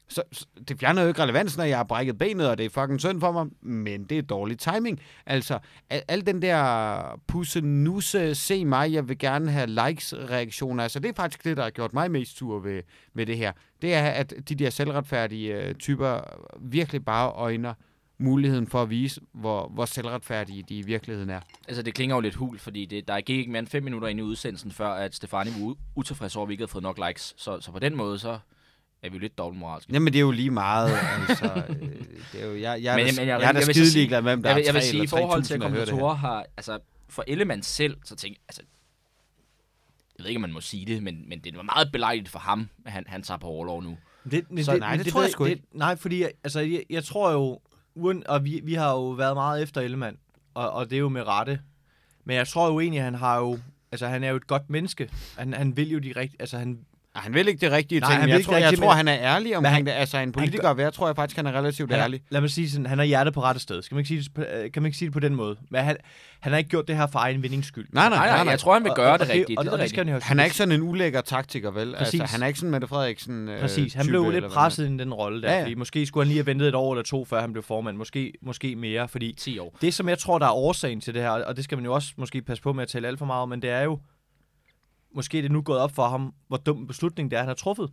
[0.08, 2.70] så, så det fjerner jo ikke relevansen, når jeg har brækket benet, og det er
[2.70, 5.00] fucking synd for mig, men det er dårlig timing.
[5.26, 11.00] Altså, al, al den der pusse, nusse, se mig, jeg vil gerne have likes-reaktioner, altså
[11.00, 12.82] det er faktisk det, der har gjort mig mest sur ved,
[13.14, 13.52] ved det her.
[13.82, 16.22] Det er, at de der selvretfærdige øh, typer
[16.62, 17.74] virkelig bare øjner
[18.24, 21.40] muligheden for at vise, hvor, hvor selvretfærdige de i virkeligheden er.
[21.68, 24.08] Altså, det klinger jo lidt hul, fordi det, der gik ikke mere end fem minutter
[24.08, 27.00] ind i udsendelsen, før at Stefani var utilfreds over, at vi ikke havde fået nok
[27.08, 27.34] likes.
[27.38, 28.40] Så, så på den måde, så
[29.04, 29.94] er vi jo lidt dobbeltmoralske.
[29.94, 30.90] Jamen, det er jo lige meget,
[31.30, 31.64] altså.
[31.70, 31.90] øh,
[32.32, 33.62] det er jo, jeg, jeg, Men- er, men men, jeg- jeg, jeg er jeg da
[33.74, 35.44] skide ligeglad med, om der Jeg vil, er jeg vil 3 sige, i eller forhold
[35.44, 36.00] til 3.000, der hører det her.
[36.00, 38.62] kommentatorer har, altså, for Ellemann selv, så tænker altså,
[40.18, 42.40] jeg ved ikke, om man må sige det, men, men det var meget belejligt for
[42.40, 43.98] ham, at han, han tager på overlov nu.
[44.32, 45.62] Det, det, Så det, nej, det men tror jeg ved- sgu ikke.
[45.72, 47.60] Det, nej, fordi altså, jeg, jeg tror jo,
[47.96, 50.18] uden, og vi, vi har jo været meget efter Ellemann,
[50.54, 51.60] og, og det er jo med rette.
[52.26, 53.60] Men jeg tror jo egentlig, at han har jo,
[53.92, 55.10] altså han er jo et godt menneske.
[55.38, 58.20] Han, han vil jo de rigtige, altså han, han vil ikke det rigtige Nej, ting,
[58.20, 59.92] han jeg ikke tror, det jeg tror han er ærlig omkring han- det.
[59.92, 62.22] Altså, en politiker, gør, jeg tror jeg faktisk, han er relativt han ærlig.
[62.30, 63.82] lad mig sige sådan, han har hjertet på rette sted.
[63.82, 65.56] Skal man ikke sige det, øh, kan man ikke sige det på den måde?
[65.70, 65.98] Men han,
[66.40, 67.88] han har ikke gjort det her for egen vindings skyld.
[67.92, 69.60] Nej, nej, Nej, nej, jeg tror, han vil gøre og, det og rigtigt.
[69.60, 71.96] Og, det og, det skal han Han er ikke sådan en ulækker taktiker, vel?
[71.98, 72.22] Præcis.
[72.22, 74.98] Altså, han er ikke sådan Mette Frederiksen øh, Præcis, han type, blev lidt presset i
[74.98, 75.60] den rolle der, Ja, ja, ja.
[75.60, 75.66] ja.
[75.66, 77.98] fordi måske skulle han lige have ventet et år eller to, før han blev formand.
[77.98, 79.78] Måske, måske mere, fordi 10 år.
[79.82, 81.94] det, som jeg tror, der er årsagen til det her, og det skal man jo
[81.94, 84.00] også måske passe på med at tale alt for meget om, men det er jo,
[85.14, 87.48] måske er det nu gået op for ham, hvor dum en beslutning det er, han
[87.48, 87.92] har truffet.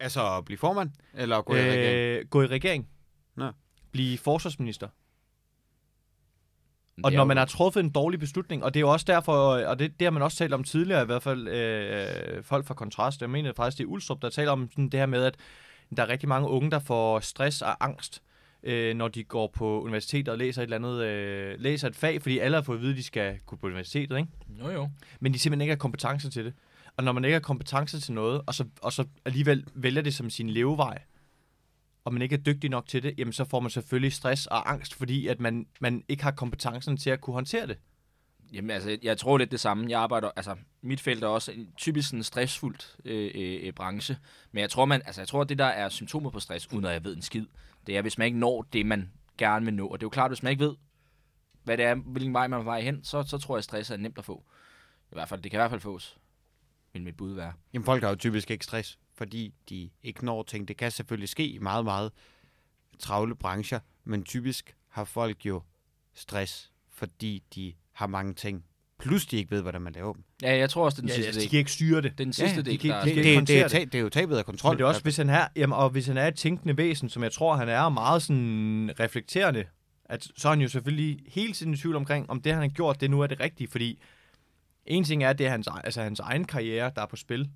[0.00, 0.90] Altså at blive formand?
[1.14, 1.96] Eller gå i regering?
[1.96, 2.88] Øh, gå i regering.
[3.36, 3.50] Nå.
[3.90, 4.88] Blive forsvarsminister.
[7.04, 9.32] Og når man har truffet en dårlig beslutning, og det er jo også derfor,
[9.66, 12.74] og det, det har man også talt om tidligere, i hvert fald øh, folk fra
[12.74, 15.36] Kontrast, jeg mener faktisk, det er Ulstrup, der taler om sådan det her med, at
[15.96, 18.33] der er rigtig mange unge, der får stress og angst, øh,
[18.96, 22.38] når de går på universitetet og læser et eller andet, øh, læser et fag, fordi
[22.38, 24.28] alle har fået at vide, at de skal gå på universitetet, ikke?
[24.60, 24.88] Jo, jo.
[25.20, 26.54] men de simpelthen ikke har kompetencer til det.
[26.96, 30.14] Og når man ikke har kompetencer til noget, og så, og så alligevel vælger det
[30.14, 31.02] som sin levevej,
[32.04, 34.72] og man ikke er dygtig nok til det, jamen så får man selvfølgelig stress og
[34.72, 37.78] angst, fordi at man, man ikke har kompetencen til at kunne håndtere det.
[38.52, 39.90] Jamen, altså, jeg tror lidt det samme.
[39.90, 44.18] Jeg arbejder, altså, mit felt er også en typisk en stressfuldt øh, øh, øh, branche.
[44.52, 46.84] Men jeg tror, man, altså, jeg tror, at det, der er symptomer på stress, uden
[46.84, 47.46] at jeg ved en skid,
[47.86, 49.86] det er, hvis man ikke når det, man gerne vil nå.
[49.86, 50.76] Og det er jo klart, hvis man ikke ved,
[51.64, 53.90] hvad det er, hvilken vej man er vej hen, så, så tror jeg, at stress
[53.90, 54.44] er nemt at få.
[55.10, 56.18] I hvert fald, det kan i hvert fald fås.
[56.92, 57.52] vil mit bud være.
[57.72, 60.68] Jamen, folk har jo typisk ikke stress, fordi de ikke når ting.
[60.68, 62.12] Det kan selvfølgelig ske i meget, meget
[62.98, 65.62] travle brancher, men typisk har folk jo
[66.14, 68.64] stress, fordi de har mange ting.
[68.98, 70.24] Plus de ikke ved, hvordan man laver dem.
[70.42, 71.50] Ja, jeg tror også, det er den Ja, sidste altså, de del.
[71.50, 72.12] kan ikke styre det.
[72.12, 73.68] Det er den sidste de del, kan- der er de Det, det, det, det, er,
[73.68, 74.72] ta- det er jo tabet af kontrol.
[74.72, 77.08] Men det er også, hvis han er, jamen, og hvis han er et tænkende væsen,
[77.08, 79.64] som jeg tror, han er, meget sådan reflekterende,
[80.04, 82.68] at så er han jo selvfølgelig hele tiden i tvivl omkring, om det, han har
[82.68, 84.02] gjort, det nu er det rigtige, fordi
[84.86, 87.16] en ting er, at det er hans, ej- altså hans egen karriere, der er på
[87.16, 87.50] spil.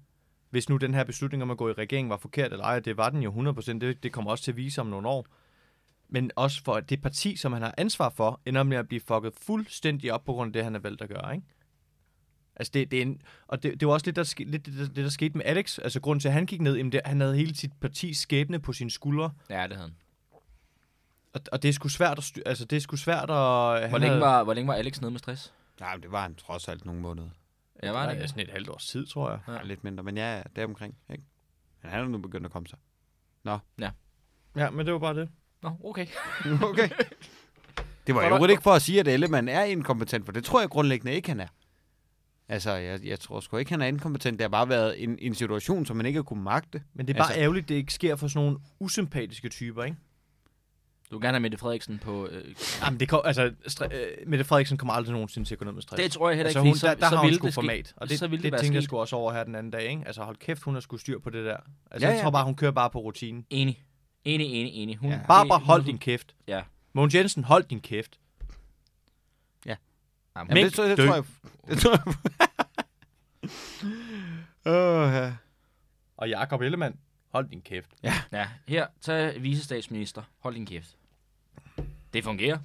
[0.51, 2.97] Hvis nu den her beslutning om at gå i regeringen var forkert eller ej, det
[2.97, 5.27] var den jo 100%, det, det kommer også til at vise om nogle år.
[6.09, 9.01] Men også for at det parti, som han har ansvar for, ender med at blive
[9.01, 11.47] fucket fuldstændig op på grund af det, han er valgt at gøre, ikke?
[12.57, 14.75] Altså det, det er en, og det, det var også lidt, der, ske- lidt det,
[14.75, 15.79] der, det, der skete med Alex.
[15.79, 18.61] Altså grunden til, at han gik ned, jamen det, han havde hele sit partis skæbne
[18.61, 19.33] på sine skuldre.
[19.51, 19.97] Ja, det havde han.
[21.33, 23.27] Og, og det er sgu svært at styr, altså det er sgu svært at...
[23.27, 25.55] Hvor han længe, havde, var, hvor længe var Alex nede med stress?
[25.81, 27.29] Nej, men det var han trods alt nogle måneder.
[27.83, 28.29] Ja, var det ja, ikke?
[28.29, 29.41] sådan et halvt års tid, tror jeg.
[29.49, 29.53] Ja.
[29.53, 29.63] Ja.
[29.63, 30.97] Lidt mindre, men ja, det er omkring.
[31.11, 31.25] Ikke?
[31.83, 32.79] Men han er nu begyndt at komme sig.
[34.57, 35.29] Ja, men det var bare det.
[35.63, 36.07] Nå, okay.
[36.63, 36.89] Okay.
[38.07, 40.69] Det var jo ikke for at sige, at Ellemann er inkompetent, for det tror jeg
[40.69, 41.47] grundlæggende ikke, han er.
[42.49, 44.39] Altså, jeg, jeg tror sgu ikke, han er inkompetent.
[44.39, 46.83] Det har bare været en, en situation, som man ikke har kunne magte.
[46.95, 49.97] Men det er bare Altså- ærgerligt, det ikke sker for sådan nogle usympatiske typer, ikke?
[51.11, 52.27] Du vil gerne have Mette Frederiksen på...
[52.27, 55.65] Øh, Jamen, det kom, altså, stre- øh, Mette Frederiksen kommer aldrig nogensinde til at gå
[55.65, 56.03] ned med stress.
[56.03, 57.53] det tror jeg heller altså, ikke, hun, der, der så har hun ville sgu det
[57.53, 57.61] ske.
[57.61, 57.95] format.
[57.97, 59.71] Og det, så ville det, det være tænkte jeg sgu også over her den anden
[59.71, 60.03] dag, ikke?
[60.07, 61.57] Altså, hold kæft, hun har sgu styr på det der.
[61.91, 63.47] Altså, Ja, ja, jeg tror bare, hun kører bare på rutinen.
[63.51, 63.83] Enig.
[64.25, 64.97] Enig, enig, enig.
[64.97, 65.21] Hun, Ja.
[65.29, 66.35] Barbara, hold din kæft.
[66.49, 66.63] Ja.
[66.93, 68.19] Mogens Jensen, hold din kæft.
[69.67, 69.79] Jamen,
[70.37, 71.07] Jamen, Mink, det, tror- det, dø.
[71.07, 71.25] tror jeg...
[71.69, 72.15] Det tror jeg...
[74.75, 75.33] Åh, ja.
[76.17, 76.97] Og Jakob Ellemann,
[77.33, 77.91] hold din kæft.
[78.33, 80.23] Ja, her, tag visestatsminister.
[80.39, 80.97] Hold din kæft.
[82.13, 82.59] Det fungerer.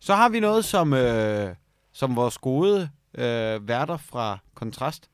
[0.00, 1.54] Så har vi noget, som, øh,
[1.92, 5.10] som vores gode øh, værter fra Kontrast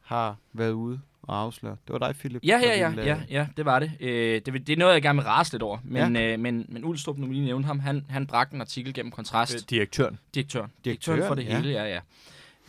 [0.00, 1.76] har været ude og afsløre.
[1.86, 2.42] Det var dig, Philip.
[2.44, 3.92] Ja, ja, ja, ville, ja, øh, ja, det var det.
[4.00, 5.78] Øh, det, det er noget, jeg gerne vil rase lidt over.
[5.84, 6.32] Men, ja.
[6.32, 9.12] øh, men, men Ulstrup, nu vil lige nævne ham, han, han bragte en artikel gennem
[9.12, 9.54] Kontrast.
[9.54, 10.18] Øh, Direktøren.
[10.34, 10.70] Direktøren.
[10.84, 11.56] Direktøren, Direktøren for det ja.
[11.56, 12.00] hele, ja, ja.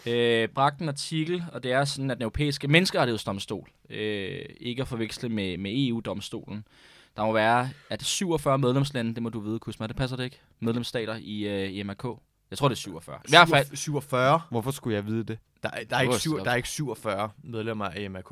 [0.05, 4.87] Øh, bragte en artikel, og det er sådan, at den europæiske menneskerettighedsdomstol, øh, ikke at
[4.87, 6.63] forveksle med, med EU-domstolen,
[7.17, 10.39] der må være, at 47 medlemslande, det må du vide, Kusma, det passer det ikke?
[10.59, 12.19] Medlemsstater i, øh, i MRK.
[12.51, 13.15] Jeg tror, det er 47.
[13.25, 14.41] I hvert fald, 47.
[14.51, 15.39] Hvorfor skulle jeg vide det?
[15.63, 18.31] Der, er- der, er ikke syv, der er ikke 47 medlemmer af MRK.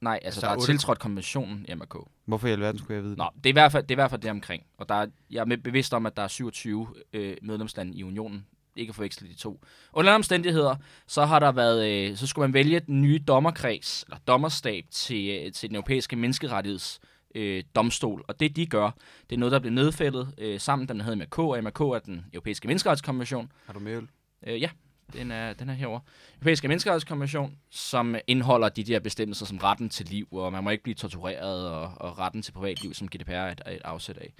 [0.00, 1.94] nej, altså, Altså, der er otte- tiltrådt konventionen i MRK.
[2.26, 3.18] Hvorfor i alverden skulle jeg vide det?
[3.18, 4.62] Nå, det er i hvert fald det, er i hvert fald det omkring.
[4.78, 8.02] Og der er, jeg er med- bevidst om, at der er 27 øh, medlemslande i
[8.04, 8.46] unionen.
[8.76, 9.60] Ikke at forveksle de to.
[9.92, 10.76] Under andre omstændigheder,
[11.06, 15.28] så har der været, øh, så skulle man vælge den nye dommerkreds, eller dommerstab til,
[15.46, 17.00] øh, til den europæiske menneskerettigheds
[17.34, 18.24] øh, domstol.
[18.28, 18.90] Og det de gør,
[19.30, 22.24] det er noget, der bliver nedfældet øh, sammen, den hedder MRK, og MRK er den
[22.32, 23.52] europæiske menneskerettighedskonvention.
[23.66, 24.02] Har du med?
[24.46, 24.70] Øh, ja,
[25.12, 26.00] den er, den er herovre.
[26.34, 30.82] Europæiske Menneskerettighedskonvention, som indeholder de der bestemmelser som retten til liv, og man må ikke
[30.82, 34.32] blive tortureret, og, og retten til privatliv, som GDPR er et, er et afsæt af.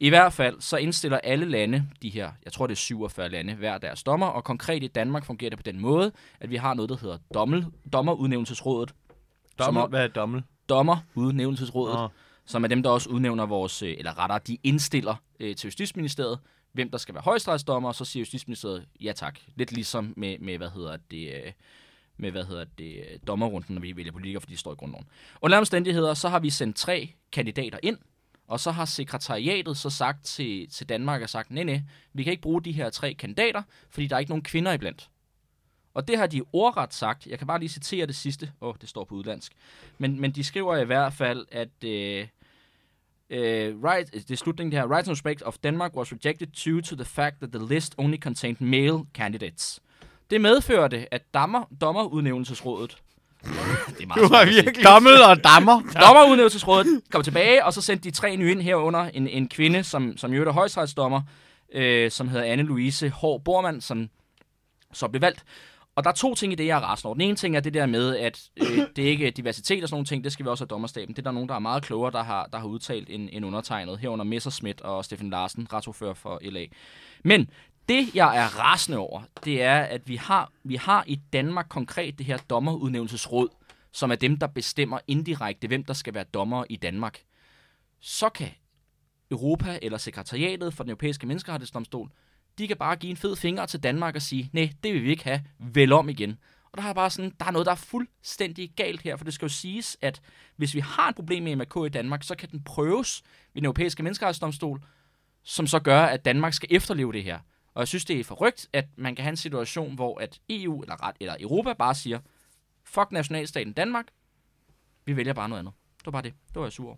[0.00, 3.54] I hvert fald, så indstiller alle lande, de her, jeg tror det er 47 lande,
[3.54, 6.74] hver deres dommer, og konkret i Danmark fungerer det på den måde, at vi har
[6.74, 8.94] noget, der hedder dommel, dommerudnævnelsesrådet.
[9.58, 10.42] Som Dommel, er- hvad er dommel?
[10.68, 12.08] Dommerudnævnelsesrådet Nå
[12.46, 16.38] som er dem, der også udnævner vores, øh, eller rettere, de indstiller øh, til Justitsministeriet,
[16.72, 19.38] hvem der skal være højesteretsdommer, og så siger Justitsministeriet ja tak.
[19.56, 21.52] Lidt ligesom med, med hvad hedder det, øh,
[22.16, 25.06] med, hvad hedder det, øh, dommerrunden, når vi vælger politikere, fordi de står i grundloven.
[25.42, 27.98] Under alle omstændigheder, så har vi sendt tre kandidater ind,
[28.46, 32.30] og så har sekretariatet så sagt til, til Danmark, og sagt, nej, nej, vi kan
[32.30, 35.10] ikke bruge de her tre kandidater, fordi der er ikke nogen kvinder iblandt.
[35.94, 37.26] Og det har de ordret sagt.
[37.26, 38.52] Jeg kan bare lige citere det sidste.
[38.60, 39.52] Åh, oh, det står på udlandsk.
[39.98, 42.26] Men, men de skriver i hvert fald, at øh,
[43.30, 44.92] øh, right, det er slutningen her.
[44.92, 48.16] Rights and respect of Denmark was rejected due to the fact that the list only
[48.16, 49.80] contained male candidates.
[50.30, 52.96] Det medførte, at dommer, dommerudnævnelsesrådet
[53.98, 54.84] det er meget Du har virkelig...
[54.84, 55.82] Dommel og dammer.
[56.06, 59.00] Dommerudnævnelsesrådet kom tilbage, og så sendte de tre nye ind herunder.
[59.00, 61.22] En, en kvinde, som, som jo er højstrætsdommer,
[61.72, 64.08] øh, som hedder Anne-Louise Hård Bormann, som
[64.92, 65.44] så blev valgt.
[66.00, 67.14] Og der er to ting i det, jeg er rasende over.
[67.14, 69.94] Den ene ting er det der med, at øh, det er ikke diversitet og sådan
[69.94, 71.14] nogle ting, det skal vi også have dommerstaben.
[71.14, 73.44] Det er der nogen, der er meget klogere, der har, der har udtalt en, en
[73.44, 76.66] undertegnet, herunder Messerschmidt og Steffen Larsen, retsordfører for LA.
[77.24, 77.50] Men
[77.88, 82.18] det, jeg er rasende over, det er, at vi har, vi har i Danmark konkret
[82.18, 83.48] det her dommerudnævnelsesråd,
[83.92, 87.18] som er dem, der bestemmer indirekte, hvem der skal være dommer i Danmark.
[88.00, 88.48] Så kan
[89.30, 92.10] Europa eller sekretariatet for den europæiske menneskerettighedsdomstol,
[92.58, 95.10] de kan bare give en fed finger til Danmark og sige, nej, det vil vi
[95.10, 96.38] ikke have, vel om igen.
[96.72, 99.34] Og der er bare sådan, der er noget, der er fuldstændig galt her, for det
[99.34, 100.20] skal jo siges, at
[100.56, 103.22] hvis vi har et problem med MRK i Danmark, så kan den prøves
[103.54, 104.82] ved den europæiske menneskerettighedsdomstol,
[105.42, 107.38] som så gør, at Danmark skal efterleve det her.
[107.74, 110.82] Og jeg synes, det er forrygt, at man kan have en situation, hvor at EU
[110.82, 112.18] eller, ret, eller Europa bare siger,
[112.84, 114.06] Fuck nationalstaten Danmark.
[115.04, 115.74] Vi vælger bare noget andet.
[115.98, 116.34] Det var bare det.
[116.48, 116.96] Det var jeg sur over.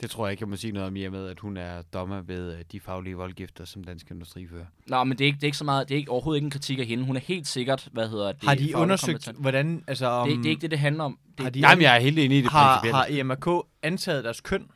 [0.00, 2.20] Det tror jeg ikke, jeg må sige noget om i med, at hun er dommer
[2.20, 4.64] ved øh, de faglige voldgifter, som Dansk Industri fører.
[4.86, 6.44] Nå, men det er, ikke, det er ikke så meget, det er ikke, overhovedet ikke
[6.44, 7.04] en kritik af hende.
[7.04, 8.42] Hun er helt sikkert, hvad hedder det?
[8.48, 9.38] Har de undersøgt, kompetent.
[9.38, 9.84] hvordan...
[9.86, 11.18] Altså, om, Det, det, er ikke det, det handler om.
[11.38, 14.40] Det, Har de- Jamen, jeg er helt enig i det har, har EMRK antaget deres
[14.40, 14.70] køn?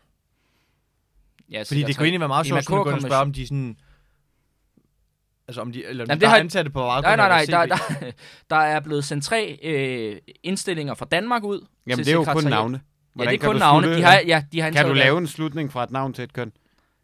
[1.51, 3.47] ja, Fordi det kunne egentlig være meget sjovt, at gå og spørge, EMRK om de
[3.47, 3.77] sådan...
[5.49, 7.67] Altså om de, eller Jamen, de det har det på meget Nej, nej, nej.
[7.67, 8.11] Der, der,
[8.51, 11.67] der er blevet sendt tre øh, indstillinger fra Danmark ud.
[11.87, 12.81] Jamen, til det er jo kun sekretariat.
[13.17, 13.31] Navne.
[13.31, 13.87] Ja, det Hvordan er kun navne.
[13.87, 16.25] slutte- De har, ja, de har Kan du lave en slutning fra et navn til
[16.25, 16.53] et køn?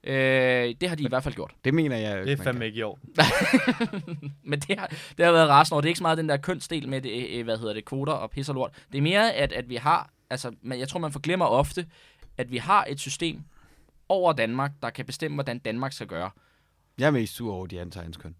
[0.05, 1.53] Øh, det har de i hvert fald gjort.
[1.64, 2.99] Det mener jeg Det er fandme ikke i år.
[4.51, 4.87] Men det har,
[5.18, 5.81] det har været rasende over.
[5.81, 8.12] Det er ikke så meget den der kønsdel med, det, øh, hvad hedder det, kvoter
[8.12, 8.70] og pis og lort.
[8.92, 11.87] Det er mere, at, at vi har, altså, man, jeg tror, man forglemmer ofte,
[12.38, 13.42] at vi har et system
[14.09, 16.31] over Danmark, der kan bestemme, hvordan Danmark skal gøre.
[16.99, 18.35] Jeg er mest sur over, de antager hans køn.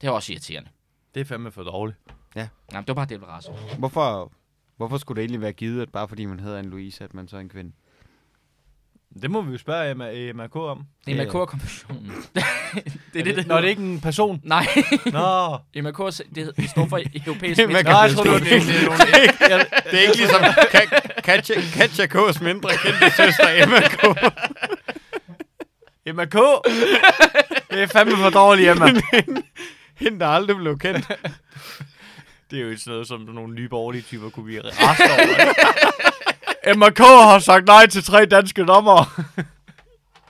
[0.00, 0.68] Det er også irriterende.
[1.14, 1.98] Det er fandme for dårligt.
[2.36, 3.58] Jamen, det var bare det, jeg blev rasende.
[3.78, 4.32] Hvorfor,
[4.86, 7.28] hvorfor skulle det egentlig være givet, at bare fordi man hedder en Louise, at man
[7.28, 7.72] så er en kvinde?
[9.22, 9.90] Det må vi jo spørge
[10.30, 10.82] EMRK om.
[11.06, 12.12] Det er MRK-konventionen.
[12.34, 12.42] det
[13.20, 14.40] er det, det Nå, det er ikke en person.
[14.44, 14.66] Nej,
[15.06, 15.58] Nå.
[15.82, 17.90] MRK, det, det står for europæisk Det er menneske.
[17.90, 18.50] Nå, jeg tror, det det.
[18.50, 24.02] det er Det er ikke ligesom Ka- Katja, Katja K's mindre kendte søster, Emma K.
[26.06, 26.32] EMRK!
[27.70, 28.86] Det er fandme for dårligt, Emma.
[29.94, 31.10] Hende, der aldrig blev kendt.
[32.52, 36.74] Det er jo sådan noget, som nogle nye borgerlige typer kunne blive rastet over.
[36.76, 39.22] MRK har sagt nej til tre danske dommer.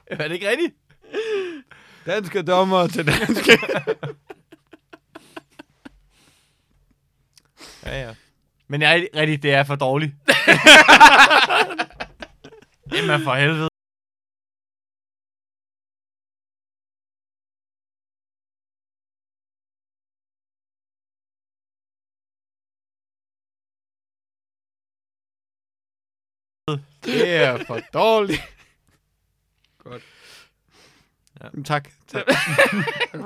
[0.06, 0.74] er det ikke rigtigt?
[2.06, 3.58] Danske dommer til danske.
[7.86, 8.14] Ja, ja.
[8.68, 10.12] Men jeg er rigtigt, det er for dårligt.
[12.98, 13.71] Emma for helvede.
[27.04, 28.40] Det er for dårligt.
[29.78, 30.02] Godt.
[31.40, 31.48] Ja.
[31.56, 31.62] Ja.
[31.62, 31.88] Tak.
[32.06, 32.22] tak.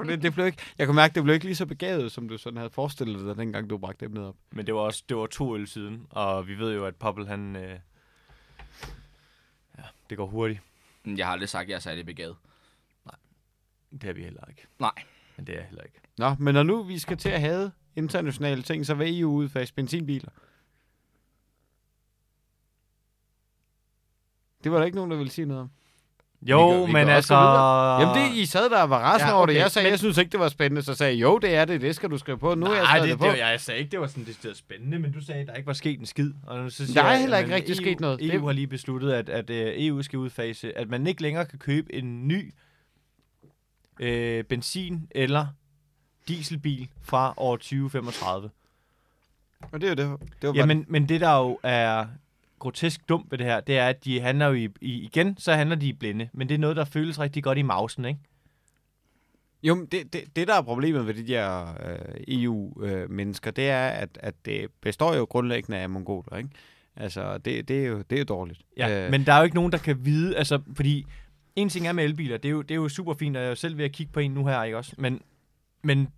[0.06, 2.38] det, det blev ikke, jeg kunne mærke, det blev ikke lige så begavet, som du
[2.38, 4.36] sådan havde forestillet dig, dengang du bragte emnet op.
[4.50, 7.26] Men det var også det var to øl siden, og vi ved jo, at Poppel,
[7.26, 7.56] han...
[7.56, 7.78] Øh...
[9.78, 10.60] Ja, det går hurtigt.
[11.06, 12.36] Jeg har aldrig sagt, at jeg er særlig begavet.
[13.92, 14.66] Det er vi heller ikke.
[14.78, 14.92] Nej.
[15.36, 16.00] Men det er jeg heller ikke.
[16.18, 19.74] Nå, men når nu vi skal til at have internationale ting, så vil EU udfase
[19.74, 20.30] benzinbiler.
[24.66, 25.70] Det var der ikke nogen, der ville sige noget om.
[26.42, 27.34] Jo, Vi kan- vi men altså...
[28.00, 29.52] Jamen det, I sad der og var rasende Ja, ja, over det.
[29.54, 30.82] okay, Jeg sagde, men- jeg synes ikke, det var spændende.
[30.82, 31.80] Så sagde jeg, jo, det er det.
[31.80, 32.54] Det skal du skrive på.
[32.54, 33.24] Nu er jeg Nej, skrevet det, det, på.
[33.24, 35.46] det, var, jeg sagde ikke, det var sådan det er spændende, men du sagde, at
[35.46, 36.32] der ikke var sket en skid.
[36.46, 38.20] Og så siger Der er jeg, heller ikke jamen, rigtig EU, sket noget.
[38.26, 41.44] EU Det- har lige besluttet, at, at uh, EU skal udfase, at man ikke længere
[41.46, 42.54] kan købe en ny
[44.00, 45.46] øh, benzin- eller
[46.28, 48.50] dieselbil fra år 2035.
[49.72, 50.28] Og det er jo det.
[50.42, 52.06] det var Ja, men, men det der jo er
[52.58, 55.52] grotesk dumt ved det her, det er, at de handler jo i, i igen, så
[55.52, 56.28] handler de i blinde.
[56.32, 58.20] Men det er noget, der føles rigtig godt i mausen, ikke?
[59.62, 63.88] Jo, men det, det, det, der er problemet ved de der øh, EU-mennesker, det er,
[63.88, 66.50] at, at det består jo grundlæggende af mongoler, ikke?
[66.96, 68.62] Altså, det, det, er, jo, det er jo dårligt.
[68.76, 71.06] Ja, Øh, men der er jo ikke nogen, der kan vide, altså, fordi
[71.56, 73.46] en ting er med elbiler, det er jo, det er jo super fint, og jeg
[73.46, 74.94] er jo selv ved at kigge på en nu her, ikke også?
[74.98, 75.20] Men,
[75.82, 76.08] men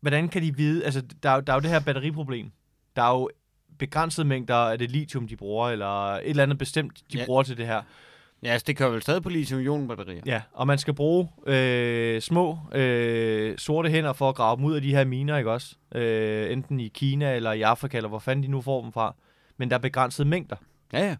[0.00, 2.50] hvordan kan de vide, altså, der, er der er jo det her batteriproblem.
[2.96, 3.30] Der er jo
[3.86, 7.24] begrænsede mængder af det lithium, de bruger, eller et eller andet bestemt, de Ja.
[7.26, 7.82] bruger til det her.
[8.42, 10.22] Ja, altså, det kører vel stadig på lithium-ion-batterier.
[10.26, 14.74] Ja, og man skal bruge øh, små øh, sorte hænder for at grave dem ud
[14.74, 15.76] af de her miner, ikke også?
[15.94, 19.14] Øh, enten i Kina eller i Afrika, eller hvor fanden de nu får dem fra.
[19.56, 20.56] Men der er begrænsede mængder.
[20.92, 21.16] Ja, ja.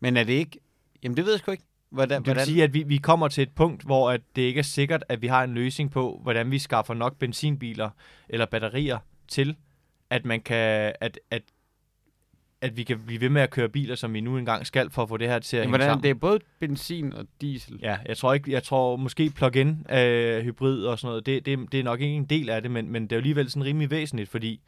[0.00, 0.58] Men er det ikke...
[1.02, 1.64] Jamen, det ved jeg sgu ikke.
[1.90, 2.46] Hvordan, Det vil hvordan...
[2.46, 5.22] sige, at vi, vi kommer til et punkt, hvor at det ikke er sikkert, at
[5.22, 7.90] vi har en løsning på, hvordan vi skaffer nok benzinbiler
[8.28, 9.56] eller batterier til,
[10.10, 11.42] at man kan, at, at,
[12.60, 15.02] at vi kan blive ved med at køre biler, som vi nu engang skal, for
[15.02, 16.02] at få det her til at Jamen, hænge hvordan, sammen.
[16.02, 17.78] det er både benzin og diesel.
[17.82, 21.72] Ja, jeg tror ikke, jeg tror måske plug-in øh, hybrid og sådan noget, det, det,
[21.72, 23.64] det er nok ikke en del af det, men, men det er jo alligevel sådan
[23.64, 24.60] rimelig væsentligt, fordi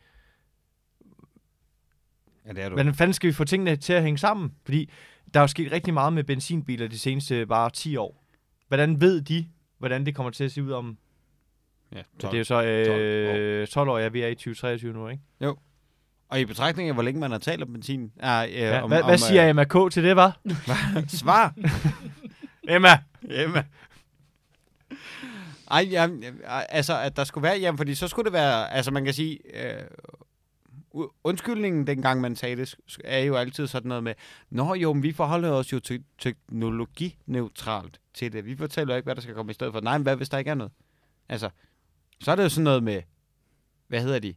[2.46, 2.74] Ja, det er du.
[2.74, 4.52] hvordan fanden skal vi få tingene til at hænge sammen?
[4.64, 4.90] Fordi
[5.34, 8.24] der er jo sket rigtig meget med benzinbiler de seneste bare 10 år.
[8.68, 9.46] Hvordan ved de,
[9.78, 10.98] hvordan det kommer til at se ud om
[11.92, 12.30] ja, 12.
[12.32, 15.22] det er jo så øh, 12 år, ja, vi er i 2023 nu, ikke?
[16.28, 18.12] Og i betragtning af, hvor længe man har talt om benzin...
[18.20, 20.40] Ah, øh, Ja, om, hvad, om, hvad siger MRK til det, var?
[20.44, 21.54] øh, Svar!
[22.74, 22.98] Emma!
[23.30, 23.64] Emma.
[25.70, 27.58] Ej, jamen, altså, at der skulle være...
[27.58, 28.72] Jamen, fordi så skulle det være...
[28.72, 29.38] Altså, man kan sige...
[29.54, 29.84] Øh,
[31.24, 34.14] undskyldningen, dengang man sagde det, er jo altid sådan noget med,
[34.50, 38.46] Nå jo, men vi forholder os jo til teknologineutralt til det.
[38.46, 39.80] Vi fortæller jo ikke, hvad der skal komme i stedet for.
[39.80, 40.72] Nej, men hvad hvis der ikke er noget?
[41.28, 41.50] Altså,
[42.22, 43.02] så er det jo sådan noget med,
[43.88, 44.34] hvad hedder de?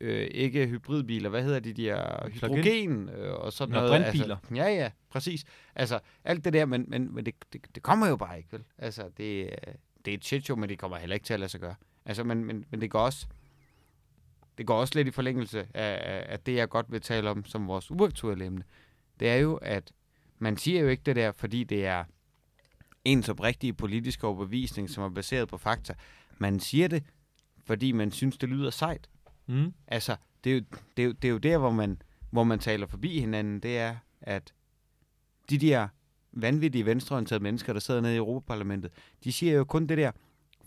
[0.00, 4.02] Øh, ikke hybridbiler, hvad hedder de, de er hydrogen øh, og sådan Nå, noget.
[4.02, 4.36] brintbiler.
[4.36, 5.44] Altså, ja, ja, præcis.
[5.74, 8.64] Altså, alt det der, men, men, men det, det, det kommer jo bare ikke, vel?
[8.78, 9.50] Altså, det,
[10.04, 11.74] det er et shit show, men det kommer heller ikke til at lade sig gøre.
[12.04, 13.26] Altså, men, men, men det går også
[14.58, 17.44] det går også lidt i forlængelse af, af, af det, jeg godt vil tale om
[17.44, 18.64] som vores uaktuelle emne.
[19.20, 19.92] Det er jo, at
[20.38, 22.04] man siger jo ikke det der, fordi det er
[23.04, 25.94] ens oprigtige politiske overbevisning, som er baseret på fakta.
[26.38, 27.02] Man siger det,
[27.64, 29.08] fordi man synes, det lyder sejt.
[29.46, 29.72] Mm.
[29.86, 30.62] Altså, det er jo,
[30.96, 33.60] det er jo, det er jo der, hvor man, hvor man taler forbi hinanden.
[33.60, 34.54] Det er, at
[35.50, 35.88] de der
[36.32, 38.90] vanvittige venstreorienterede mennesker, der sidder nede i Europaparlamentet,
[39.24, 40.12] de siger jo kun det der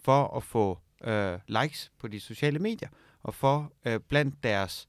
[0.04, 2.90] for at få øh, likes på de sociale medier,
[3.24, 4.88] og for øh, blandt deres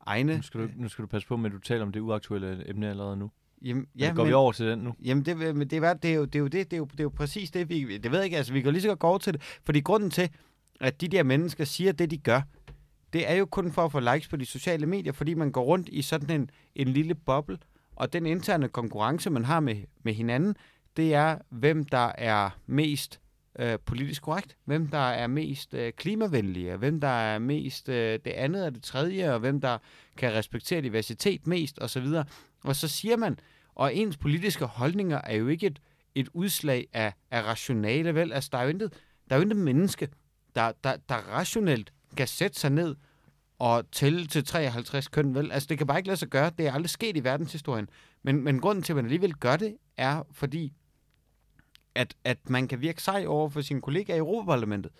[0.00, 0.36] egne...
[0.36, 2.68] Nu, skal du, nu skal du passe på med, at du taler om det uaktuelle
[2.68, 3.30] emne allerede nu.
[3.62, 4.94] Jamen, Ja, men går vi over til den nu?
[5.04, 6.84] Jamen, det, men det, er, det, er jo, det, er jo det, det, er jo,
[6.84, 7.98] det er jo præcis det, vi...
[7.98, 9.42] Det ved jeg ikke, altså, vi kan lige så godt gå over til det.
[9.42, 10.30] Fordi grunden til,
[10.80, 12.40] at de der mennesker siger det, de gør,
[13.12, 15.62] det er jo kun for at få likes på de sociale medier, fordi man går
[15.62, 17.58] rundt i sådan en, en lille boble,
[17.96, 20.56] og den interne konkurrence, man har med, med hinanden,
[20.96, 23.20] det er, hvem der er mest
[23.58, 28.30] øh, politisk korrekt, hvem der er mest øh, klimavenlige, hvem der er mest øh, det
[28.30, 29.78] andet og det tredje, og hvem der
[30.16, 32.06] kan respektere diversitet mest, osv.
[32.64, 33.38] Og så siger man,
[33.74, 35.80] og ens politiske holdninger er jo ikke et,
[36.14, 38.32] et udslag af, af rationale, vel?
[38.32, 38.92] Altså, der er jo intet,
[39.28, 40.08] der er jo intet menneske,
[40.54, 42.96] der, der, der rationelt kan sætte sig ned
[43.58, 45.52] og tælle til 53 køn, vel?
[45.52, 46.50] Altså, det kan bare ikke lade sig gøre.
[46.58, 47.88] Det er aldrig sket i verdenshistorien.
[48.22, 50.72] Men, men grunden til, at man alligevel gør det, er fordi,
[51.94, 54.92] at, at man kan virke sej over for sine kollegaer i Europaparlamentet.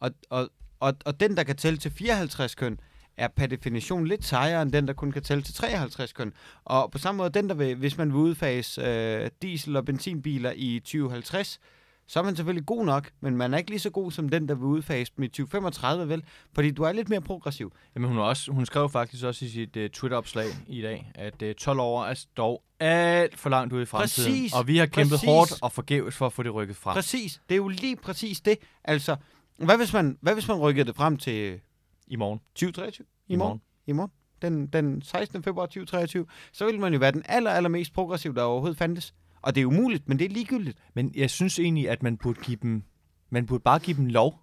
[0.00, 0.48] Og, og,
[0.80, 2.78] og, og den, der kan tælle til 54 køn,
[3.16, 6.32] er per definition lidt sejere end den, der kun kan tælle til 53 køn.
[6.64, 10.52] Og på samme måde, den der vil, hvis man vil udfase øh, diesel- og benzinbiler
[10.56, 11.60] i 2050,
[12.08, 14.48] så er man selvfølgelig god nok, men man er ikke lige så god som den,
[14.48, 16.24] der vil udfase dem i 2035, vel?
[16.52, 17.72] Fordi du er lidt mere progressiv.
[17.94, 21.52] Jamen, hun, også, hun skrev faktisk også i sit uh, Twitter-opslag i dag, at uh,
[21.52, 24.32] 12 år er dog alt for langt ude i fremtiden.
[24.32, 25.28] Præcis, og vi har kæmpet præcis.
[25.28, 26.94] hårdt og forgæves for at få det rykket frem.
[26.94, 27.40] Præcis.
[27.48, 28.58] Det er jo lige præcis det.
[28.84, 29.16] Altså,
[29.58, 31.60] hvad hvis man, hvad hvis man rykkede det frem til
[32.06, 32.38] I morgen.
[32.54, 33.06] 2023?
[33.28, 33.60] I morgen?
[33.86, 34.10] I morgen?
[34.42, 35.42] Den, den 16.
[35.42, 39.14] februar 2023, så ville man jo være den aller, aller mest progressiv, der overhovedet fandtes.
[39.46, 40.78] Og det er umuligt, men det er ligegyldigt.
[40.94, 42.82] Men jeg synes egentlig, at man burde give dem,
[43.30, 44.42] man burde bare give dem lov.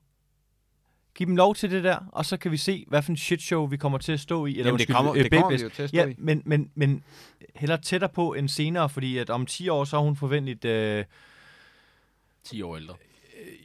[1.15, 3.41] Giv dem lov til det der, og så kan vi se, hvad for en shit
[3.41, 4.49] show vi kommer til at stå i.
[4.51, 6.15] Eller Jamen, det undskyld, kommer, øh, det kommer vi jo til at stå Ja, i.
[6.17, 7.03] men, men, men
[7.55, 10.65] heller tættere på end senere, fordi at om 10 år, så er hun forventeligt...
[10.65, 11.05] Øh,
[12.43, 12.95] 10 år ældre.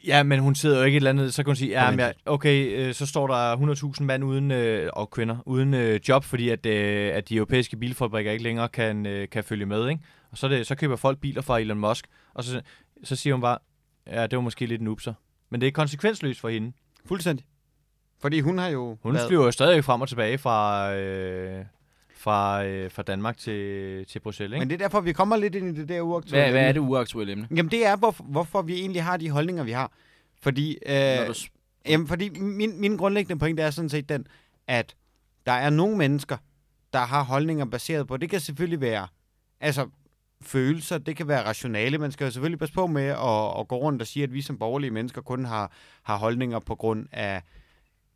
[0.07, 2.01] ja, men hun sidder jo ikke et eller andet, så kan hun sige, ja, men,
[2.27, 3.57] okay, øh, så står der
[3.97, 7.77] 100.000 mand uden, øh, og kvinder uden øh, job, fordi at, øh, at de europæiske
[7.77, 10.03] bilfabrikker ikke længere kan, øh, kan følge med, ikke?
[10.31, 12.63] Og så, det, så køber folk biler fra Elon Musk, og så,
[13.05, 13.59] så siger hun bare,
[14.07, 15.15] ja, det var måske lidt en upser.
[15.51, 16.73] Men det er konsekvensløst for hende.
[17.05, 17.47] Fuldstændig.
[18.21, 21.65] Fordi hun har jo Hun flyver jo stadig frem og tilbage fra, øh,
[22.17, 24.61] fra, øh, fra Danmark til, til Bruxelles, ikke?
[24.61, 26.43] Men det er derfor, vi kommer lidt ind i det der uaktuelle.
[26.43, 27.49] Hvad, hvad er det uaktuelle emne?
[27.51, 29.93] Jamen, det er, hvorfor, hvorfor vi egentlig har de holdninger, vi har.
[30.43, 31.35] Fordi, Når øh, du,
[31.87, 34.27] jamen, fordi min, min grundlæggende pointe er sådan set den,
[34.67, 34.95] at
[35.47, 36.37] der er nogle mennesker,
[36.93, 39.07] der har holdninger baseret på, det kan selvfølgelig være,
[39.61, 39.89] altså
[40.43, 41.99] følelser, det kan være rationale.
[41.99, 44.43] Man skal jo selvfølgelig passe på med at, at gå rundt og sige, at vi
[44.43, 45.73] som borgerlige mennesker kun har,
[46.03, 47.43] har holdninger på grund af,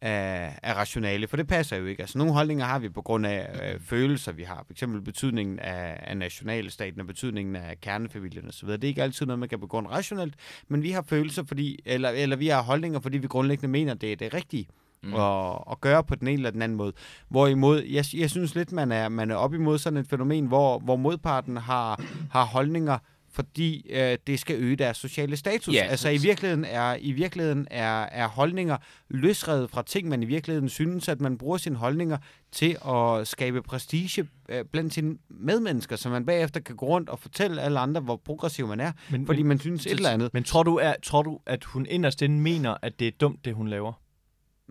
[0.00, 2.02] af, af rationale, for det passer jo ikke.
[2.02, 4.64] Altså nogle holdninger har vi på grund af øh, følelser, vi har.
[4.66, 8.68] For eksempel betydningen af, af nationalstaten og betydningen af kernefamilien osv.
[8.68, 10.34] Det er ikke altid noget, man kan begrunde rationelt,
[10.68, 14.12] men vi har følelser, fordi, eller, eller vi har holdninger, fordi vi grundlæggende mener, det
[14.12, 15.14] er det rigtige Mm mm.
[15.14, 16.92] at, at gøre på den ene eller den anden måde.
[17.28, 20.78] Hvorimod, jeg, jeg synes lidt, man er, man er op imod sådan et fænomen, hvor,
[20.78, 22.98] hvor modparten har, har holdninger,
[23.32, 25.74] fordi øh, det skal øge deres sociale status.
[25.74, 25.84] Ja.
[25.84, 28.76] Altså i virkeligheden er, i virkeligheden er, er holdninger
[29.08, 32.18] løsrevet fra ting, man i virkeligheden synes, at man bruger sine holdninger
[32.52, 37.18] til at skabe prestige øh, blandt sine medmennesker, så man bagefter kan gå rundt og
[37.18, 40.34] fortælle alle andre, hvor progressiv man er, men, fordi men, man synes et eller andet.
[40.34, 43.44] men tror, du, er, tror du, at hun inderst inde mener, at det er dumt,
[43.44, 44.01] det hun laver?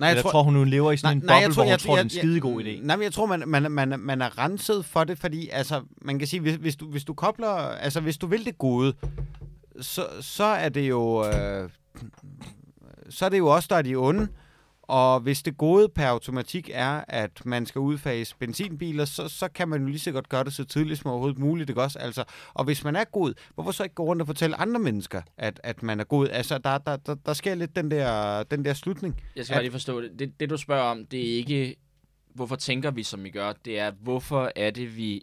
[0.02, 2.04] Nej, Eller tror, hun, hun lever i sådan en boble, hvor hun tror, det er
[2.04, 2.86] en skidegod idé?
[2.86, 6.20] Nej, men jeg tror, man, man, man, man er renset for det, fordi altså, man
[6.20, 8.93] kan sige, hvis, hvis, du, hvis du kobler, altså hvis du vil det gode,
[9.82, 11.70] så, så er det jo, øh,
[13.10, 14.28] så er det jo også der er de onde,
[14.92, 19.70] og hvis det gode per automatik er, at man skal udfase benzinbiler, så, så kan
[19.70, 22.00] man jo lige så godt gøre det så tidligt som overhovedet muligt, ikke også?
[22.00, 22.24] Altså,
[22.54, 25.60] og hvis man er god, hvorfor så ikke gå rundt og fortælle andre mennesker, at,
[25.64, 26.28] at man er god?
[26.28, 29.22] Altså, der, der, der, der sker lidt den der, den der slutning.
[29.36, 30.12] jeg skal at- bare lige forstå det.
[30.20, 30.39] det.
[30.39, 31.76] Det, du spørger om, det er ikke,
[32.36, 33.54] hvorfor tænker vi, som vi gør.
[33.66, 35.22] Det er, hvorfor er det, vi,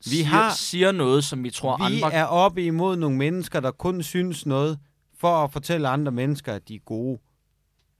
[0.00, 2.12] siger, har- siger noget, som vi tror Vi andre...
[2.12, 4.78] er oppe imod nogle mennesker, der kun synes noget
[5.18, 7.18] for at fortælle andre mennesker, at de er gode.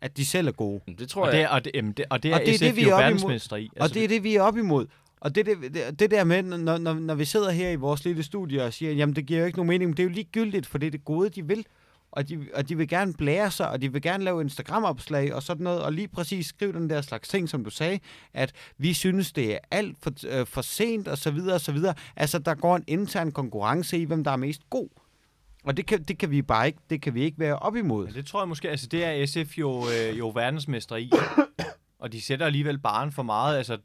[0.02, 0.80] At de selv er gode.
[0.98, 1.36] Det tror Og jeg.
[1.36, 2.82] det, er, og, det, jamen, det, og det er, Og det er SF det, vi
[2.82, 3.02] jo er imod.
[3.02, 3.62] verdensmester i.
[3.76, 4.86] Altså, og det er det, vi er op imod.
[5.20, 8.04] Og det, det, det, det der med, når, når, når vi sidder her i vores
[8.04, 10.10] lille studie og siger, jamen det giver jo ikke nogen mening, men det er jo
[10.14, 11.66] ligegyldigt, for det er det gode, de vil.
[12.12, 15.42] Og de, og de vil gerne blære sig, og de vil gerne lave Instagram-opslag og
[15.42, 17.98] sådan noget, og lige præcis skrive den der slags ting, som du sagde,
[18.34, 21.72] at vi synes, det er alt for, øh, for sent, og så videre, og så
[21.72, 21.94] videre.
[22.16, 24.88] Altså, der går en intern konkurrence i, hvem der er mest god.
[25.62, 28.06] Og det kan, det kan vi bare ikke, det kan vi ikke være op imod.
[28.06, 31.10] Men det tror jeg måske, altså det er SF jo, øh, jo verdensmester i.
[31.98, 33.56] og de sætter alligevel baren for meget.
[33.56, 33.78] Altså,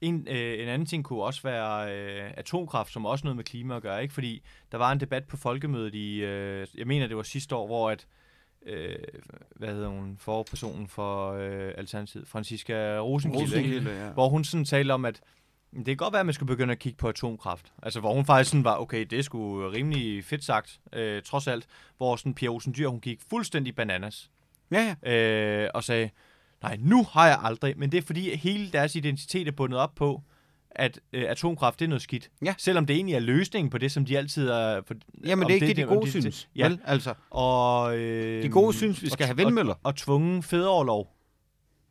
[0.00, 3.76] en, øh, en anden ting kunne også være øh, atomkraft, som også noget med klima
[3.76, 4.14] at gøre, ikke?
[4.14, 7.66] Fordi der var en debat på folkemødet i, øh, jeg mener det var sidste år,
[7.66, 8.06] hvor at,
[8.66, 8.96] øh,
[9.56, 13.90] hvad hedder hun, forpersonen for øh, Alternativet, Franziska Rosenkilde, ikke?
[13.90, 14.10] ja.
[14.10, 15.20] hvor hun sådan talte om, at
[15.76, 17.72] det kan godt være, at man skulle begynde at kigge på atomkraft.
[17.82, 21.46] Altså, hvor hun faktisk sådan var, okay, det er sgu rimelig fedt sagt, øh, trods
[21.46, 21.66] alt.
[21.96, 24.30] Hvor sådan Pia Olsen Dyr, hun gik fuldstændig bananas.
[24.72, 25.12] Ja, ja.
[25.64, 26.10] Øh, og sagde,
[26.62, 27.74] nej, nu har jeg aldrig.
[27.78, 30.22] Men det er fordi, hele deres identitet er bundet op på,
[30.70, 32.30] at øh, atomkraft, det er noget skidt.
[32.44, 32.54] Ja.
[32.58, 34.82] Selvom det egentlig er løsningen på det, som de altid er...
[34.86, 34.94] For,
[35.26, 36.48] Jamen, det er ikke det, de om gode det- synes.
[36.56, 37.14] Ja, Vel, altså.
[37.30, 37.98] og...
[37.98, 39.72] Øh, De gode synes, vi skal og- have vindmøller.
[39.74, 41.13] Og, og tvungen fædreoverlov.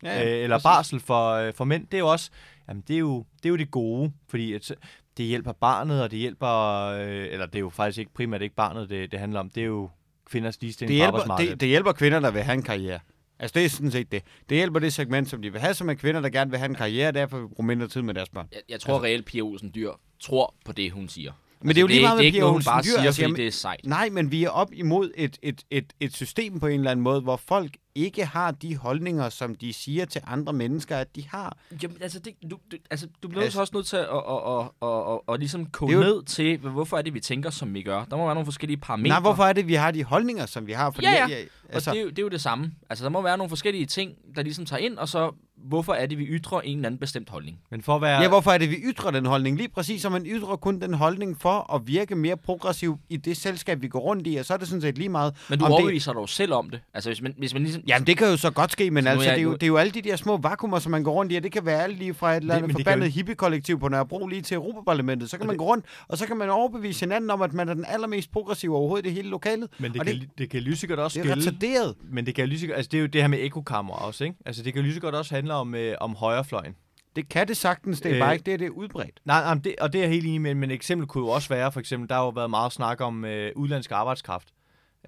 [0.04, 0.64] Ja, øh, eller præcis.
[0.64, 2.30] barsel for, øh, for mænd, det er jo også,
[2.68, 4.72] jamen det er jo det, er jo det gode, fordi at,
[5.16, 6.48] det hjælper barnet, og det hjælper,
[6.86, 9.60] øh, eller det er jo faktisk ikke primært ikke barnet, det, det handler om, det
[9.60, 9.90] er jo
[10.30, 11.50] kvinders ligestilling det på hjælper, arbejdsmarkedet.
[11.52, 12.98] det, det hjælper kvinder, der vil have en karriere.
[13.38, 14.22] Altså, det er sådan set det.
[14.48, 16.68] Det hjælper det segment, som de vil have, som er kvinder, der gerne vil have
[16.68, 18.48] en karriere, derfor vil bruge mindre tid med deres børn.
[18.52, 19.90] Jeg, jeg tror reelt, Pia Olsen Dyr
[20.20, 21.32] tror på det, hun siger.
[21.60, 22.84] Men det er jo lige meget det med ikke Pia Olsen bare Dyr.
[22.84, 23.80] siger, Altså, jamen- det er sejt.
[23.84, 27.02] Nej, men vi er op imod et, et, et, et system på en eller anden
[27.04, 31.28] måde, hvor folk ikke har de holdninger, som de siger til andre mennesker, at de
[31.28, 31.56] har.
[31.82, 34.60] Jamen, altså, det, du, du, altså, du bliver Altså- også nødt til at, at, at,
[34.82, 37.74] at, at, at ligesom koge Det jo- ned til, hvorfor er det, vi tænker, som
[37.74, 38.04] vi gør.
[38.04, 39.08] Der må være nogle forskellige parametre.
[39.08, 40.90] Nej, hvorfor er det, vi har de holdninger, som vi har?
[40.90, 41.26] Fordi Ja, ja.
[41.28, 42.72] Jeg, Altså, og det, er jo, det er jo det samme.
[42.90, 46.06] Altså, der må være nogle forskellige ting, der ligesom tager ind, og så hvorfor er
[46.06, 47.58] det, vi ytrer en eller anden bestemt holdning.
[47.70, 48.20] Men for at være...
[48.22, 49.56] ja, hvorfor er det, vi ytrer den holdning?
[49.56, 53.36] Lige præcis, som man ytrer kun den holdning for at virke mere progressiv i det
[53.36, 55.36] selskab, vi går rundt i, og så er det sådan set lige meget.
[55.50, 56.80] Men du om det- overbeviser dig jo selv om det.
[56.94, 57.82] Altså, hvis man, hvis man ligesom...
[57.86, 59.66] Jamen, det kan jo så godt ske, men altså, jeg- det, er jo, det er
[59.66, 61.82] jo alle de der små vakuumer, som man går rundt i, og det kan være
[61.82, 65.30] alt lige fra et eller Det- andet det forbandet hippie-kollektiv på Nørrebro lige til Europaparlamentet.
[65.30, 67.52] Så kan Og man det- gå rundt, og så kan man overbevise hinanden om, at
[67.52, 69.68] man er den allermest progressive overhovedet i hele lokalet.
[69.78, 71.48] Men det, og kan, det- det, kan godt også Det er gælde...
[71.48, 71.94] retarderet.
[72.12, 74.36] Men det kan godt, altså det er jo det her med ekokammer også, ikke?
[74.46, 76.74] Altså det kan så godt også handle om, øh, om højrefløjen.
[77.16, 79.20] Det kan det sagtens, det er Øh, bare ikke det, det er udbredt.
[79.24, 81.28] Nej, nej det, og det er jeg helt enig med, men et eksempel kunne jo
[81.30, 84.48] også være, for eksempel, der har jo været meget snak om øh, udlandsk arbejdskraft.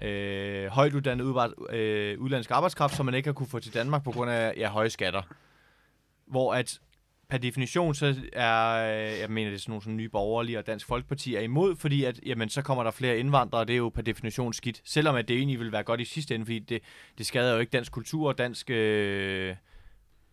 [0.01, 4.03] Øh, højt uddannet udvar- øh, udlandsk arbejdskraft, som man ikke har kunne få til Danmark
[4.03, 5.21] på grund af ja, høje skatter.
[6.25, 6.79] Hvor at
[7.29, 10.67] per definition, så er, øh, jeg mener det er sådan nogle som nye borgerlige og
[10.67, 13.77] Dansk Folkeparti er imod, fordi at, jamen, så kommer der flere indvandrere, og det er
[13.77, 14.81] jo per definition skidt.
[14.85, 16.81] Selvom at det egentlig vil være godt i sidste ende, fordi det,
[17.17, 19.55] det skader jo ikke dansk kultur og dansk, øh,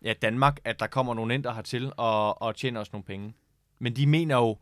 [0.03, 3.33] ja, Danmark, at der kommer nogle indre hertil og, og tjener os nogle penge.
[3.79, 4.57] Men de mener jo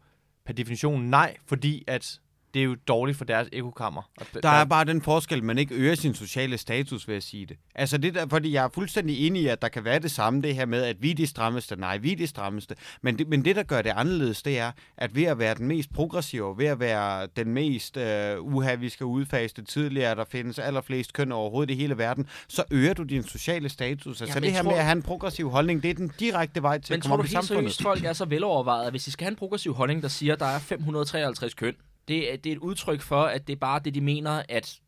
[0.45, 2.19] per definition nej, fordi at
[2.53, 4.01] det er jo dårligt for deres ekokammer.
[4.17, 7.23] Og Der er bare den forskel, at man ikke øger sin sociale status ved at
[7.23, 7.57] sige det.
[7.75, 10.41] Altså det der, fordi jeg er fuldstændig enig i, at der kan være det samme,
[10.41, 11.75] det her med, at vi er de strammeste.
[11.75, 12.75] Nej, vi er de strammeste.
[13.01, 15.67] Men det, men det der gør det anderledes, det er, at ved at være den
[15.67, 20.25] mest progressive, ved at være den mest øh, uha, vi skal udfase det tidligere, der
[20.25, 24.21] findes allerflest køn overhovedet i hele verden, så øger du din sociale status.
[24.21, 26.61] Altså Jamen, det her tror- med at have en progressiv holdning, det er den direkte
[26.61, 27.73] vej til Men at tror komme du op i helt samfundet.
[27.73, 30.33] seriøst, folk er så velovervejet, at hvis de skal have en progressiv holdning, der siger,
[30.33, 31.73] at der er 553 køn,
[32.07, 34.79] det er, det er et udtryk for, at det er bare det, de mener, at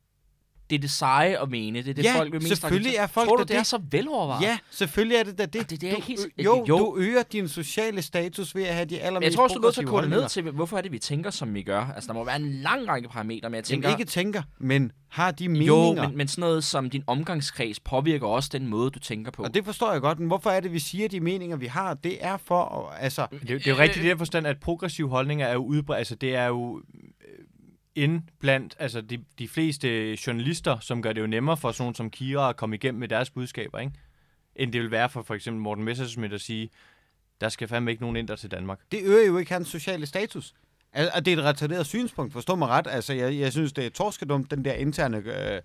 [0.69, 1.81] det er det seje at mene.
[1.81, 3.57] Det er det, Ja, folk vil mest selvfølgelig er folk Tror du, da det er
[3.59, 3.67] det?
[3.67, 4.41] så velovervejet?
[4.41, 5.61] Ja, selvfølgelig er det da det.
[5.61, 6.77] Og det- det er du, ikke helt- jo, jo.
[6.77, 9.65] du øger din sociale status ved at have de allermest jeg tror også, du er
[9.65, 10.27] nødt til at det ned holdninger.
[10.27, 11.81] til, hvorfor er det, vi tænker, som vi gør.
[11.95, 13.89] Altså, der må være en lang række parametre, men jeg tænker...
[13.89, 16.07] Jamen ikke tænker, men har de jo, meninger.
[16.07, 19.43] men, men sådan noget som din omgangskreds påvirker også den måde, du tænker på.
[19.43, 21.93] Og det forstår jeg godt, men hvorfor er det, vi siger, de meninger, vi har?
[21.93, 23.27] Det er for, at, altså...
[23.31, 25.65] Det, er jo- det er jo rigtigt i den forstand, at progressive holdninger er jo
[25.65, 25.97] udbredt.
[25.97, 26.81] Altså, det er jo
[27.95, 31.95] ind blandt altså, de, de fleste journalister, som gør det jo nemmere for sådan nogen
[31.95, 33.93] som Kira at komme igennem med deres budskaber, ikke?
[34.55, 36.69] End det vil være for for eksempel Morten Messerschmidt at sige,
[37.41, 38.79] der skal fandme ikke nogen indre til Danmark.
[38.91, 40.53] Det øger jo ikke hans sociale status.
[40.93, 42.87] Altså, Og det er et retarderet synspunkt, forstå mig ret.
[42.87, 45.61] Altså, jeg, jeg synes, det er torskedumt, den der interne øh,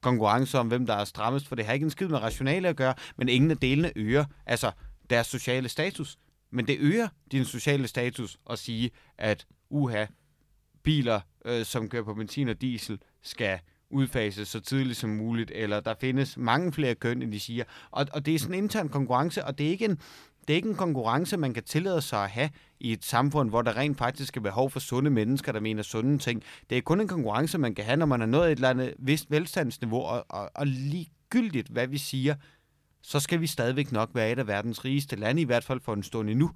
[0.00, 2.76] konkurrence om, hvem der er strammest, for det har ikke en skid med rationale at
[2.76, 4.70] gøre, men ingen af delene øger altså
[5.10, 6.18] deres sociale status.
[6.50, 10.06] Men det øger din sociale status at sige, at uha,
[10.84, 13.58] biler, øh, som kører på benzin og diesel, skal
[13.90, 17.64] udfases så tidligt som muligt, eller der findes mange flere køn, end de siger.
[17.90, 19.98] Og, og det er sådan en intern konkurrence, og det er ikke en,
[20.48, 23.62] det er ikke en konkurrence, man kan tillade sig at have i et samfund, hvor
[23.62, 26.42] der rent faktisk er behov for sunde mennesker, der mener sunde ting.
[26.70, 28.94] Det er kun en konkurrence, man kan have, når man har nået et eller andet
[28.98, 32.34] vist velstandsniveau, og, og, og ligegyldigt, hvad vi siger,
[33.02, 35.94] så skal vi stadigvæk nok være et af verdens rigeste lande, i hvert fald for
[35.94, 36.50] en stund endnu.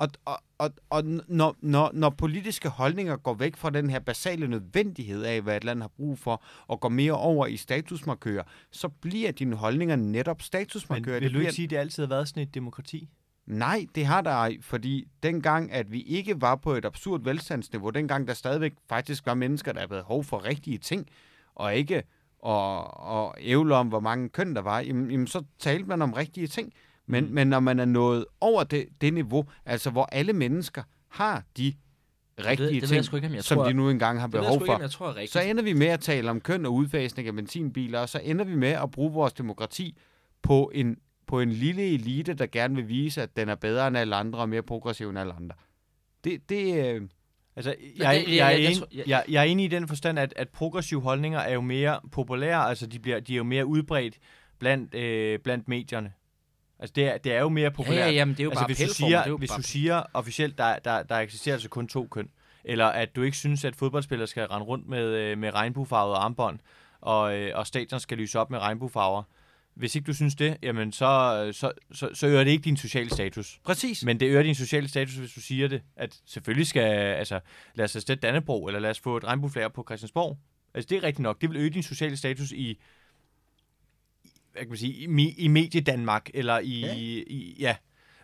[0.00, 4.48] Og, og, og, og når, når, når politiske holdninger går væk fra den her basale
[4.48, 8.88] nødvendighed af, hvad et land har brug for, og går mere over i statusmarkører, så
[8.88, 11.20] bliver dine holdninger netop Men statusmarkører.
[11.20, 13.08] vil Det du ikke bliver- sige, at det altid har været sådan et demokrati?
[13.46, 17.90] Nej, det har der ej, fordi dengang, at vi ikke var på et absurd velstandsniveau,
[17.90, 21.06] dengang der stadigvæk faktisk var mennesker, der havde behov for rigtige ting,
[21.54, 22.02] og ikke
[22.38, 26.12] og, og ævle om, hvor mange køn der var, jamen, jamen, så talte man om
[26.12, 26.72] rigtige ting.
[27.10, 27.30] Men, mm.
[27.34, 31.74] men når man er nået over det, det niveau, altså hvor alle mennesker har de
[32.38, 34.66] rigtige det ved ting, ikke, jeg som tror- de nu engang har Det behov ikke,
[34.66, 35.32] for, om jeg tror rigtigt.
[35.32, 38.44] så ender vi med at tale om køn og udfasning af benzinbiler, og så ender
[38.44, 39.96] vi med at bruge vores demokrati
[40.42, 40.96] på en,
[41.26, 44.38] på en lille elite, der gerne vil vise, at den er bedre end alle andre
[44.38, 45.56] og mere progressiv end alle andre.
[46.24, 47.02] Det, det, øh,
[47.56, 49.68] Altså, det- jeg, jeg, jeg- jeg, er en, tror- jeg- jeg, jeg er enig i
[49.68, 53.36] den forstand, at, at progressive holdninger er jo mere populære, altså de, bliver, de er
[53.36, 54.18] jo mere udbredt
[54.58, 56.12] blandt, øh, blandt medierne.
[56.80, 57.98] Altså det er, det er jo mere Ja, populært.
[58.06, 60.02] ja, jamen, det er jo altså, bare hvis du siger, det hvis bare du siger
[60.14, 62.28] officielt, der, der, der eksisterer altså kun to køn,
[62.64, 66.58] eller at du ikke synes, at fodboldspillere skal rende rundt med, øh, med regnbuefarvede armbånd,
[67.00, 69.22] og, øh, og stadion skal lyse op med regnbuefarver.
[69.74, 73.10] Hvis ikke du synes det, jamen så, så, så, så øger det ikke din sociale
[73.10, 73.60] status.
[73.64, 74.04] præcis.
[74.04, 77.40] Men det øger din sociale status, hvis du siger det, at selvfølgelig skal, altså,
[77.74, 80.38] lad os sætte Dannebro, eller lad os få et regnbueflag på Christiansborg.
[80.74, 81.40] Altså, det er rigtigt nok.
[81.40, 82.78] Det vil øge din sociale status i-
[84.52, 86.86] hvad kan man sige, i, i medie-Danmark, eller i, Ja.
[86.86, 86.94] ja.
[86.94, 87.76] i, ja.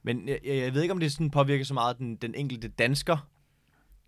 [0.02, 3.28] Men jeg, jeg ved ikke, om det sådan påvirker så meget den, den enkelte dansker.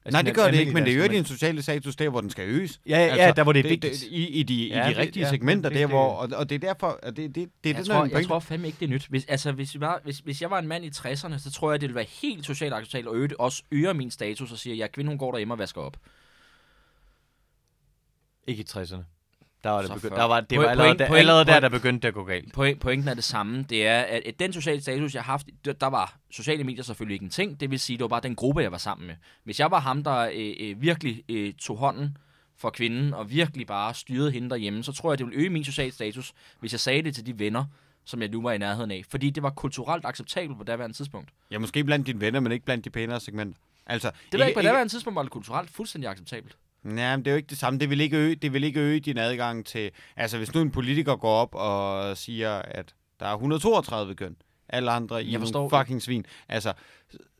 [0.05, 2.31] Altså, Nej, det gør det ikke, men det øger din sociale status der, hvor den
[2.31, 2.81] skal øges.
[2.89, 3.93] Ja, ja, ja, der hvor det er det, vigtigt.
[3.95, 6.09] det, i, i, de, Ja, i de det- rigtige ja, segmenter, det- der det- hvor,
[6.13, 8.19] og, og det er derfor, og det, det, det, det er jeg, det, tror, der
[8.19, 9.07] jeg tror fandme ikke, det er nyt.
[9.07, 11.71] Hvis, altså, hvis, vi var, hvis, hvis jeg var en mand i 60'erne, så tror
[11.71, 14.75] jeg, det ville være helt socialt acceptabelt, og øge, også øger min status og siger,
[14.75, 15.97] at jeg er kvinde, hun går derhjemme og vasker op.
[18.47, 19.03] Ikke i 60'erne.
[19.65, 20.09] Der var det før.
[20.09, 22.09] Der var, det Point- var allerede, point- der, point- allerede der, point- der begyndte det
[22.09, 22.53] at gå galt.
[22.53, 23.63] Point, pointen er det samme.
[23.71, 27.15] Det er, at, den sociale status, jeg har haft, der, der var sociale medier selvfølgelig
[27.15, 27.61] ikke en ting.
[27.61, 29.15] Det vil sige, det var bare den gruppe, jeg var sammen med.
[29.45, 32.17] Hvis jeg var ham, der øh, øh, virkelig øh, tog hånden
[32.57, 35.65] for kvinden, og virkelig bare styrede hende derhjemme, så tror jeg, det ville øge min
[35.65, 37.65] sociale status, hvis jeg sagde det til de venner,
[38.05, 39.03] som jeg nu var i nærheden af.
[39.11, 41.31] Fordi det var kulturelt acceptabelt på daværende tidspunkt.
[41.51, 43.59] Ja, måske blandt dine venner, men ikke blandt de pænere segmenter.
[43.87, 46.57] Altså, Det var ikke på daværende tidspunkt, var det kulturelt fuldstændig acceptabelt.
[46.83, 47.79] Nej, men det er jo ikke det samme.
[47.79, 49.91] Det vil ikke øge, det vil ikke øge din adgang til...
[50.17, 54.37] Altså, hvis nu en politiker går op og siger, at der er 132 køn,
[54.69, 56.73] alle andre i nogle fucking svin, altså,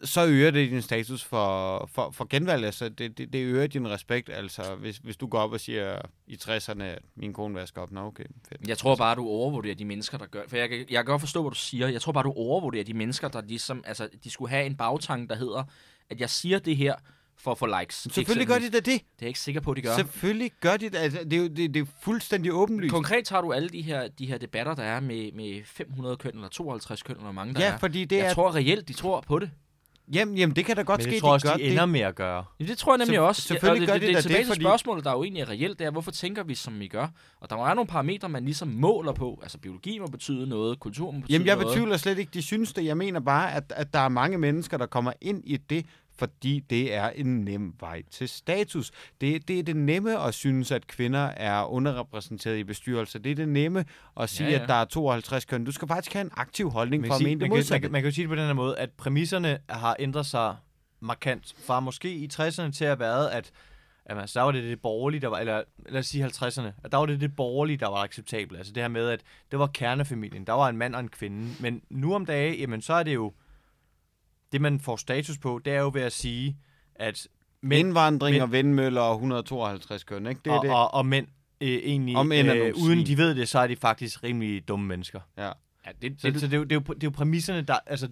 [0.05, 2.65] så øger det din status for, for, for genvalg.
[2.65, 4.29] Altså, det, det, det øger din respekt.
[4.29, 7.93] Altså, hvis, hvis du går op og siger i 60'erne, at min kone vasker op,
[7.93, 8.69] nå okay, fedt.
[8.69, 10.43] Jeg tror bare, du overvurderer de mennesker, der gør...
[10.49, 11.89] For jeg, jeg kan godt forstå, hvad du siger.
[11.89, 13.85] Jeg tror bare, du overvurderer de mennesker, der ligesom...
[13.87, 15.65] Altså, de skulle have en bagtanke, der hedder,
[16.11, 16.95] at jeg siger det her
[17.41, 18.07] for at få likes.
[18.11, 18.85] Selvfølgelig gør de da det.
[18.87, 19.95] Det er jeg ikke sikker på, at de gør.
[19.97, 20.97] Selvfølgelig gør de det.
[20.97, 22.93] Altså, det, er jo, det, det er fuldstændig åbenlyst.
[22.93, 26.31] Konkret tager du alle de her, de her debatter, der er med, med 500 køn,
[26.35, 27.79] eller 52 køn, eller mange der Ja, er.
[27.79, 28.35] fordi det jeg er...
[28.35, 29.51] tror reelt, de tror på det.
[30.13, 31.71] Jamen, jamen, det kan da godt Men ske, jeg tror også, de gør de det.
[31.73, 32.45] ender med at gøre.
[32.61, 33.43] Ja, det tror jeg nemlig Selv- også.
[33.43, 35.23] selvfølgelig og gør det, de det, det, det, tilbage til fordi- spørgsmålet, der er jo
[35.23, 37.07] egentlig er reelt, det er, hvorfor tænker vi, som vi gør?
[37.41, 39.39] Og der må være nogle parametre, man ligesom måler på.
[39.43, 41.69] Altså, biologi må betyde noget, kultur må betyde Jamen, jeg noget.
[41.69, 42.85] betvivler slet ikke, de synes det.
[42.85, 45.87] Jeg mener bare, at, at der er mange mennesker, der kommer ind i det,
[46.19, 48.91] fordi det er en nem vej til status.
[49.21, 53.19] Det, det er det nemme at synes, at kvinder er underrepræsenteret i bestyrelser.
[53.19, 53.85] Det er det nemme
[54.21, 55.65] at sige, Ja, ja, at der er 52 køn.
[55.65, 57.51] Du skal faktisk have en aktiv holdning Man for at sige, mene det man, kan,
[57.51, 57.81] man, modsatte.
[57.81, 60.57] kan, man kan jo sige det på den her måde, at præmisserne har ændret sig
[61.01, 61.55] markant.
[61.67, 63.51] Fra måske i 60'erne til at have været, at
[64.11, 66.93] jamen, altså, der var det det borgerlige, der var, eller lad os sige 50'erne, at
[66.93, 68.59] der var det det borgerlige, der var acceptabelt.
[68.59, 70.45] Altså det her med, at det var kernefamilien.
[70.47, 71.49] Der var en mand og en kvinde.
[71.61, 73.33] Men nu om dagen, jamen så er det jo,
[74.53, 76.57] det man får status på, det er jo ved at sige,
[76.95, 77.29] at
[77.63, 80.41] mænd, Indvandring men- og vindmøller og 152 køn, ikke?
[80.45, 80.71] Det er og, det.
[80.71, 81.27] Og, og mænd
[81.61, 84.87] øh, egentlig, mænd er øh, uden de ved det, så er de faktisk rimelig dumme
[84.87, 85.21] mennesker.
[85.39, 85.51] Ja.
[85.87, 87.63] Ja, det, Så, det, så det, er jo, det, er jo, det er jo præmisserne,
[87.63, 87.79] der...
[87.87, 88.09] Altså,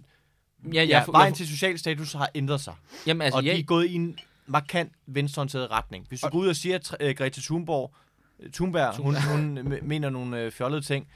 [0.64, 2.74] ja, ja, jeg, vejen jeg, til social status har ændret sig.
[3.07, 6.07] jamen, altså, og de jeg, er gået i en markant venstreorienteret retning.
[6.09, 7.95] Hvis du går ud og siger, at uh, Greta Thunberg,
[8.53, 11.09] Thunberg hun, hun øh, mener nogle øh, fjollede ting,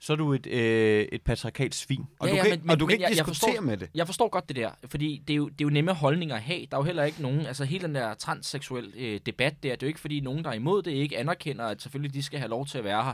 [0.00, 2.04] så er du et, øh, et patriarkalt svin.
[2.18, 3.26] Og Ja, du ja, kan, men- ikke- og du men- kan men ikke jeg- jeg
[3.26, 3.88] diskutere forstår- med det.
[3.94, 6.42] Jeg forstår godt det der, fordi det er, jo, det er jo nemme holdninger at
[6.42, 6.66] have.
[6.70, 9.82] Der er jo heller ikke nogen, altså hele den der transseksuel øh, debat der, det
[9.82, 12.38] er jo ikke fordi nogen, der er imod det, ikke anerkender, at selvfølgelig de skal
[12.38, 13.12] have lov til at være her.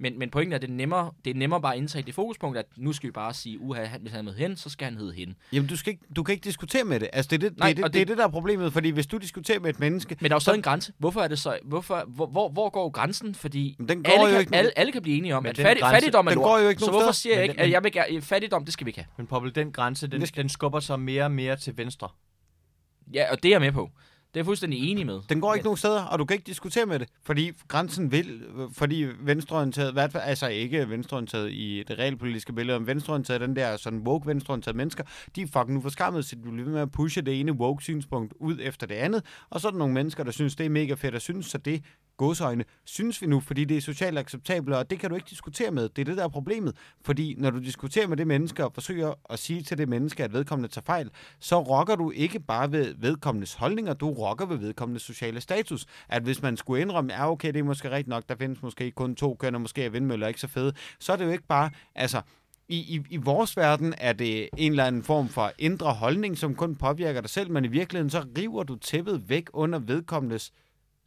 [0.00, 2.14] Men, men pointen er, at det er, nemmere, det er nemmere bare at indtage det
[2.14, 4.68] fokuspunkt, at nu skal vi bare sige, uha, han- hvis han er med hen, så
[4.70, 5.34] skal han hedde hende.
[5.52, 7.08] Jamen, du, skal ikke, du kan ikke diskutere med det.
[7.12, 8.72] Altså, det er det, Nej, det, er og det, det, er det- der er problemet,
[8.72, 10.92] fordi hvis du diskuterer med et menneske, Men der er jo stadig en grænse.
[10.98, 13.34] Hvorfor er det så, hvorfor, hvor, hvor, hvor går grænsen?
[13.34, 15.50] Fordi Men den går alle, jo kan, ikke alle, alle kan blive enige om, Men
[15.50, 16.44] at den fatti, grænse- fattigdom er den lort.
[16.44, 18.84] går jo ikke så hvorfor siger jeg ikke, at jeg vil gerne, fattigdom, det skal
[18.84, 19.06] vi ikke have.
[19.16, 22.08] Men Poppel, den grænse, den, den skubber sig mere og mere til venstre.
[23.14, 23.90] Ja, og det er jeg med på.
[24.28, 25.20] Det er jeg fuldstændig enig med.
[25.28, 28.42] Den går ikke nogen steder, og du kan ikke diskutere med det, fordi grænsen vil,
[28.72, 33.98] fordi venstreorienteret, hvad, altså ikke venstreorienteret i det realpolitiske billede, men venstreorienteret, den der sådan
[33.98, 35.04] woke venstreorienterede mennesker,
[35.36, 38.34] de er fucking uforskammet, så de bliver ved med at pushe det ene woke synspunkt
[38.40, 40.94] ud efter det andet, og så er der nogle mennesker, der synes, det er mega
[40.94, 41.82] fedt, og synes, så det
[42.18, 45.70] godsøjne, synes vi nu, fordi det er socialt acceptabelt, og det kan du ikke diskutere
[45.70, 45.88] med.
[45.88, 46.76] Det er det, der er problemet.
[47.04, 50.32] Fordi når du diskuterer med det menneske og forsøger at sige til det menneske, at
[50.32, 51.10] vedkommende tager fejl,
[51.40, 55.86] så rokker du ikke bare ved vedkommendes holdninger, du rokker ved vedkommendes sociale status.
[56.08, 58.90] At hvis man skulle indrømme, ja okay, det er måske rigtigt nok, der findes måske
[58.90, 61.46] kun to køn, og måske er vindmøller ikke så fede, så er det jo ikke
[61.48, 62.20] bare, altså,
[62.68, 66.54] i, i, i vores verden er det en eller anden form for indre holdning, som
[66.54, 70.52] kun påvirker dig selv, men i virkeligheden så river du tæppet væk under vedkommendes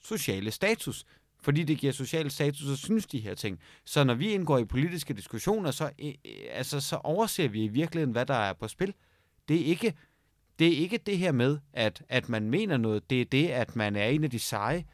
[0.04, 1.06] sociale status.
[1.43, 3.60] Fordi det giver social status at synes de her ting.
[3.86, 7.68] Så når vi indgår i politiske diskussioner, så, øh, øh, altså, så overser vi i
[7.68, 8.93] virkeligheden, hvad der er på spil.
[9.47, 9.93] Det er ikke
[10.60, 13.10] det, er ikke det her med, at, at man mener noget.
[13.10, 14.86] Det er det, at man er en af de seje.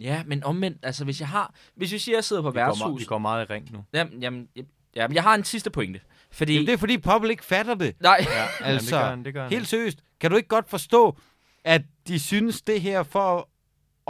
[0.00, 1.54] Ja, men omvendt, altså hvis jeg har...
[1.74, 2.84] Hvis vi siger, at jeg sidder på Vi går, værtshus...
[2.84, 3.84] meget, vi går meget i ring nu.
[3.92, 4.48] Jamen, jamen,
[4.96, 6.00] jamen, jeg har en sidste pointe.
[6.30, 6.52] Fordi...
[6.52, 7.96] Jamen, det er fordi, Poppel ikke fatter det.
[8.00, 9.52] Nej, Ja, Altså, jamen, det gør han, det gør han.
[9.52, 9.98] Helt seriøst.
[10.20, 11.18] Kan du ikke godt forstå,
[11.64, 13.48] at de synes det her for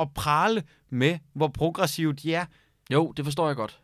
[0.00, 2.46] at prale med, hvor progressive de er?
[2.92, 3.80] jo, det forstår jeg godt.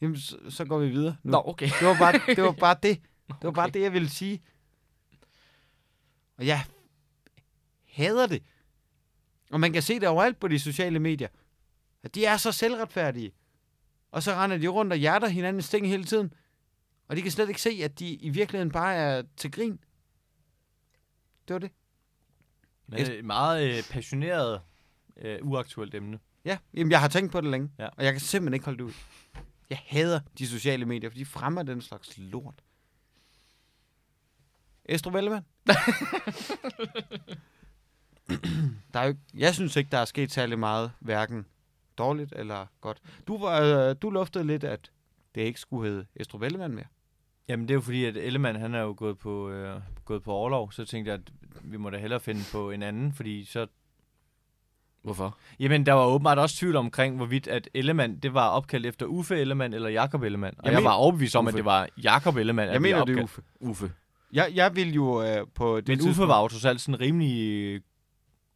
[0.00, 1.30] Jamen, så, så går vi videre nu.
[1.30, 1.70] Nå, okay.
[1.80, 2.42] Det var bare det.
[2.42, 3.00] Var bare det.
[3.28, 4.42] Det var bare det, jeg ville sige.
[6.36, 6.64] Og jeg
[7.88, 8.42] hader det.
[9.50, 11.28] Og man kan se det overalt på de sociale medier.
[12.02, 13.32] At de er så selvretfærdige.
[14.10, 16.32] Og så render de rundt og hjerter hinanden sting hele tiden.
[17.08, 19.80] Og de kan slet ikke se, at de i virkeligheden bare er til grin.
[21.48, 21.70] Det var det.
[22.90, 24.60] Men er et meget øh, passioneret,
[25.16, 26.18] øh, uaktuelt emne.
[26.44, 27.70] Ja, jamen jeg har tænkt på det længe.
[27.78, 27.86] Ja.
[27.86, 28.92] Og jeg kan simpelthen ikke holde det ud.
[29.70, 32.62] Jeg hader de sociale medier, for de fremmer den slags lort.
[34.84, 35.44] Estrup Ellemann?
[38.94, 41.46] der er jo, jeg synes ikke, der er sket særlig meget, hverken
[41.98, 42.98] dårligt eller godt.
[43.26, 44.90] Du, var, øh, du luftede lidt, at
[45.34, 46.86] det ikke skulle hedde Estrup Ellemann mere.
[47.50, 50.32] Jamen, det er jo fordi, at Ellemann, han er jo gået på, øh, gået på
[50.32, 51.30] overlov, så tænkte jeg, at
[51.64, 53.66] vi må da hellere finde på en anden, fordi så...
[55.02, 55.38] Hvorfor?
[55.60, 59.36] Jamen, der var åbenbart også tvivl omkring, hvorvidt at Ellemann, det var opkaldt efter Uffe
[59.40, 60.54] Ellemann eller Jakob Ellemann.
[60.58, 61.48] Og Jeg jeg, men- var overbevist om, Uffe.
[61.50, 63.22] at det var Jakob Ellemann, at Jeg mener, det er.
[63.22, 63.42] Uffe.
[63.60, 63.92] Uffe.
[64.32, 67.52] Jeg, jeg ville jo øh, på det Men Uffe var jo trods alt sådan rimelig
[67.74, 67.80] øh,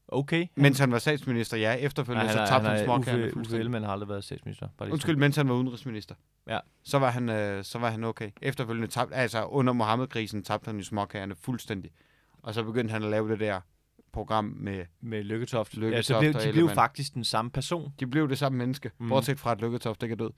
[0.08, 0.46] okay.
[0.54, 1.72] Mens han var statsminister, ja.
[1.74, 3.58] Efterfølgende han så er- tabte han, småkagerne Uffe, Uffe.
[3.58, 4.68] Ellemann har aldrig været statsminister.
[4.78, 6.14] Bare Undskyld, mens han var udenrigsminister.
[6.48, 6.58] Ja.
[6.82, 8.30] Så var han, øh, så var han okay.
[8.42, 11.90] Efterfølgende tabte, altså under Mohammed-krisen tabte han jo småkagerne fuldstændig.
[12.42, 13.60] Og så begyndte han at lave det der
[14.12, 14.84] program med.
[15.00, 15.76] Med Lykketoft.
[15.76, 17.92] Lykketoft ja, så blev, de blev faktisk den samme person.
[18.00, 18.90] de blev det samme menneske.
[18.98, 19.08] Mm.
[19.08, 20.30] bortset fra at Lykketoft ikke er død.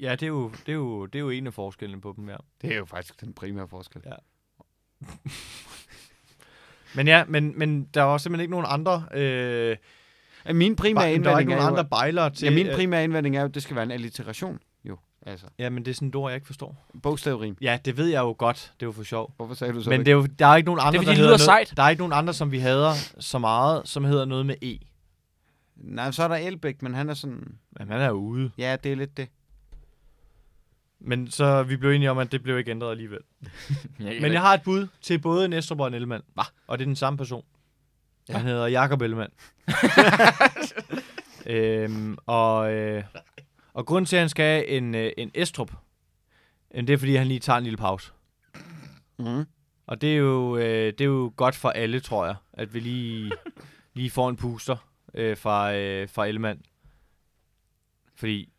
[0.00, 2.28] Ja, det er jo, det er jo, det er jo en af forskellene på dem,
[2.28, 2.36] ja.
[2.62, 4.02] Det er jo faktisk den primære forskel.
[4.06, 4.12] Ja.
[6.94, 9.04] Men ja, men, men der var simpelthen ikke nogen andre...
[9.14, 9.76] Øh.
[10.52, 12.44] Min primære der var ikke indvending er nogen jo, andre bejlere til...
[12.44, 14.58] ja, min øh, primære indvending er jo, at det skal være en alliteration.
[14.84, 15.46] Jo, altså.
[15.58, 16.86] Ja, men det er sådan et ord, jeg ikke forstår.
[17.02, 17.56] Bogstavrim.
[17.60, 18.72] Ja, det ved jeg jo godt.
[18.80, 19.32] Det er jo for sjov.
[19.36, 20.04] Hvorfor sagde du så Men ikke?
[20.04, 21.72] det er jo, der er ikke nogen andre, fordi, der det hedder lyder noget, sejt.
[21.76, 24.78] Der er ikke nogen andre, som vi hader så meget, som hedder noget med E.
[25.76, 27.54] Nej, så er der Elbæk, men han er sådan...
[27.78, 28.50] Men han er ude.
[28.58, 29.28] Ja, det er lidt det.
[31.06, 33.20] Men så vi blev enige om, at det blev ikke ændret alligevel.
[34.00, 36.24] Jeg, Men jeg har et bud til både Næstrup og Ellemann.
[36.34, 36.42] Hva?
[36.66, 37.44] Og det er den samme person.
[38.28, 38.36] Ja.
[38.36, 39.32] Han hedder Jakob Ellemann.
[41.46, 43.04] øhm, og, øh,
[43.72, 45.72] og grunden til, at han skal have en, øh, en Estrup,
[46.74, 48.12] øh, det er, fordi han lige tager en lille pause.
[49.18, 49.44] Mm.
[49.86, 52.80] Og det er jo, øh, det er jo godt for alle, tror jeg, at vi
[52.80, 53.32] lige,
[53.94, 54.76] lige får en puster
[55.14, 56.62] øh, fra, øh, fra Ellemann.
[58.16, 58.53] Fordi,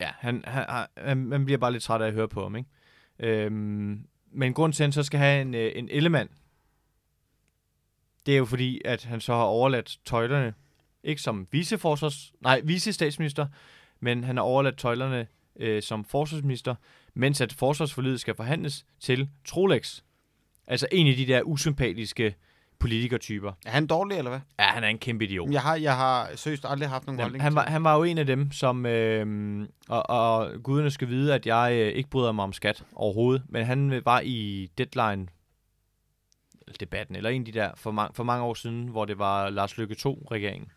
[0.00, 2.70] ja, han, han, han, man bliver bare lidt træt af at høre på ham, ikke?
[3.18, 6.28] Øhm, men grund til, at han så skal have en, øh, en Ellemann,
[8.26, 10.54] det er jo fordi, at han så har overladt tøjlerne,
[11.04, 13.46] ikke som viceforsvars, nej, vicestatsminister,
[14.00, 15.26] men han har overladt tøjlerne
[15.56, 16.74] øh, som forsvarsminister,
[17.14, 20.02] mens at forsvarsforlidet skal forhandles til Trolex.
[20.66, 22.34] Altså en af de der usympatiske
[22.80, 23.52] politikertyper.
[23.66, 24.40] Er han dårlig, eller hvad?
[24.58, 25.50] Ja, han er en kæmpe idiot.
[25.50, 28.02] Jeg har, jeg har seriøst aldrig haft nogen Jamen, holdning han, var, han var jo
[28.02, 28.86] en af dem, som...
[28.86, 33.42] Øh, og, og guderne skal vide, at jeg øh, ikke bryder mig om skat overhovedet.
[33.48, 35.26] Men han øh, var i Deadline
[36.80, 39.50] debatten, eller en af de der, for, mange, for mange år siden, hvor det var
[39.50, 40.70] Lars Lykke 2-regeringen,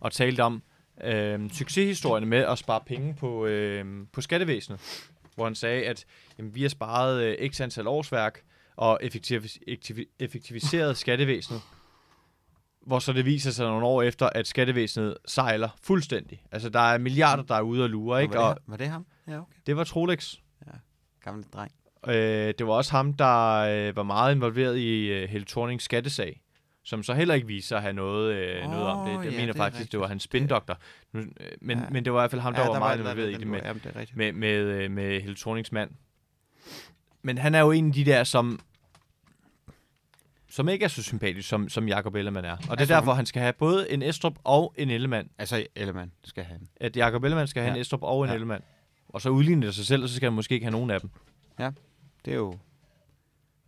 [0.00, 0.62] og talte om
[1.04, 5.10] øh, succeshistorierne med at spare penge på, øh, på skattevæsenet.
[5.34, 6.04] Hvor han sagde, at
[6.38, 8.40] jamen, vi har sparet øh, x antal årsværk,
[8.80, 11.60] og effektiv- effektiv- effektiviseret skattevæsenet
[12.86, 16.42] hvor så det viser sig nogle år efter, at skattevæsenet sejler fuldstændig.
[16.52, 18.34] Altså, der er milliarder, der er ude og lure, ikke?
[18.34, 19.06] Var Og det, var det ham?
[19.28, 19.52] Ja, okay.
[19.66, 20.34] det var Trolex.
[21.24, 21.72] Gammel dreng.
[22.08, 22.14] Øh,
[22.58, 26.40] det var også ham, der øh, var meget involveret i øh, Helle Thornings skattesag,
[26.84, 29.14] som så heller ikke viste sig at have noget, øh, Åh, noget om det.
[29.14, 29.92] Jeg ja, mener det faktisk, rigtigt.
[29.92, 30.78] det var hans spindoktor.
[31.12, 31.26] Nu, øh,
[31.60, 31.84] men, Ja.
[31.90, 33.38] men det var i hvert fald ham, der Ja, var meget der involveret i der-
[33.38, 35.90] det den med, var- Jamen, det med, med, øh, med Helle Thornings mand.
[37.22, 38.60] Men han er jo en af de der, som
[40.50, 42.52] som ikke er så sympatisk, som, som Jacob Ellemann er.
[42.52, 45.28] Og det er Altså, derfor, han skal have både en Estrup og en Ellemann.
[45.38, 46.60] Altså, Ellemann skal have.
[46.76, 47.74] At Jacob Ellemann skal have Ja.
[47.76, 48.34] en Estrup og en Ja.
[48.34, 48.64] Ellemann.
[49.08, 51.00] Og så udligner det sig selv, og så skal han måske ikke have nogen af
[51.00, 51.10] dem.
[52.24, 52.54] Det er jo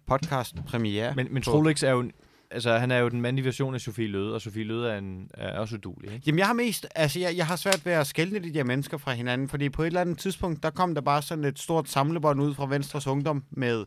[0.06, 1.14] podcast premiere.
[1.14, 2.12] Men, men Trolix er jo, en-
[2.50, 5.30] altså, han er jo den mandlige version af Sofie Løde, og Sofie Løde er, en,
[5.34, 6.12] er også udulig.
[6.12, 6.22] Ikke?
[6.26, 8.96] Jamen, jeg har mest, altså, jeg, jeg har svært ved at skelne de der mennesker
[8.98, 11.88] fra hinanden, fordi på et eller andet tidspunkt, der kom der bare sådan et stort
[11.88, 13.84] samlebånd ud fra Venstres Ungdom med,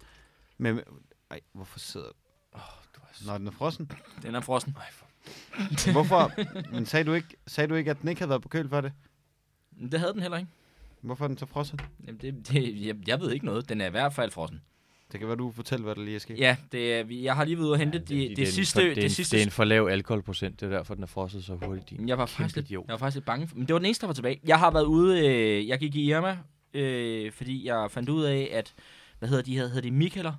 [0.58, 0.80] med,
[1.32, 2.08] ej, hvorfor sidder,
[3.28, 3.92] når den er frossen.
[4.22, 4.76] Den er frossen.
[5.92, 6.32] Hvorfor,
[6.72, 8.82] men sagde du, ikke, sagde du ikke, at den ikke havde været på køl for
[8.82, 8.92] det?
[9.92, 10.50] Det havde den heller ikke.
[11.02, 11.80] Hvorfor er den så frossen?
[12.08, 13.70] Jamen, det, det, jeg, jeg ved ikke noget.
[13.70, 14.62] Den er i hvert fald frossen.
[15.12, 16.38] Det kan være, du fortæller, hvad der lige er sket.
[16.40, 18.52] Ja, det vi- jeg har lige været ude og hente ja, det, det, er en
[18.52, 18.74] sidste...
[18.80, 21.04] for, det, det en, sidste det er en for lav alkoholprocent, det er derfor, den
[21.04, 21.90] er frosset så hurtigt.
[21.90, 22.10] Din.
[22.10, 22.86] Jeg var, faktisk lidt, idiot.
[22.88, 24.40] jeg var faktisk lidt bange for, men det var den eneste, der var tilbage.
[24.46, 26.38] Jeg har været ude, øh, jeg gik i Irma,
[26.74, 28.74] øh, fordi jeg fandt ud af, at,
[29.20, 30.34] hvad hedder de her, hedder de Mikkeller?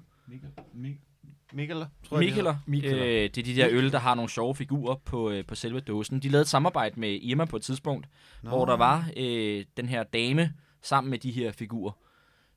[1.53, 2.57] Mikkeler, tror jeg, det hedder.
[2.67, 3.05] Mikkeller.
[3.07, 5.81] Øh, det er de der øl, der har nogle sjove figurer på, øh, på selve
[5.81, 6.21] dåsen.
[6.21, 8.07] De lavede et samarbejde med Irma på et tidspunkt,
[8.43, 8.51] Nå.
[8.51, 11.93] hvor der var øh, den her dame sammen med de her figurer,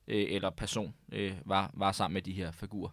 [0.07, 2.89] øh, eller person øh, var, var sammen med de her figurer.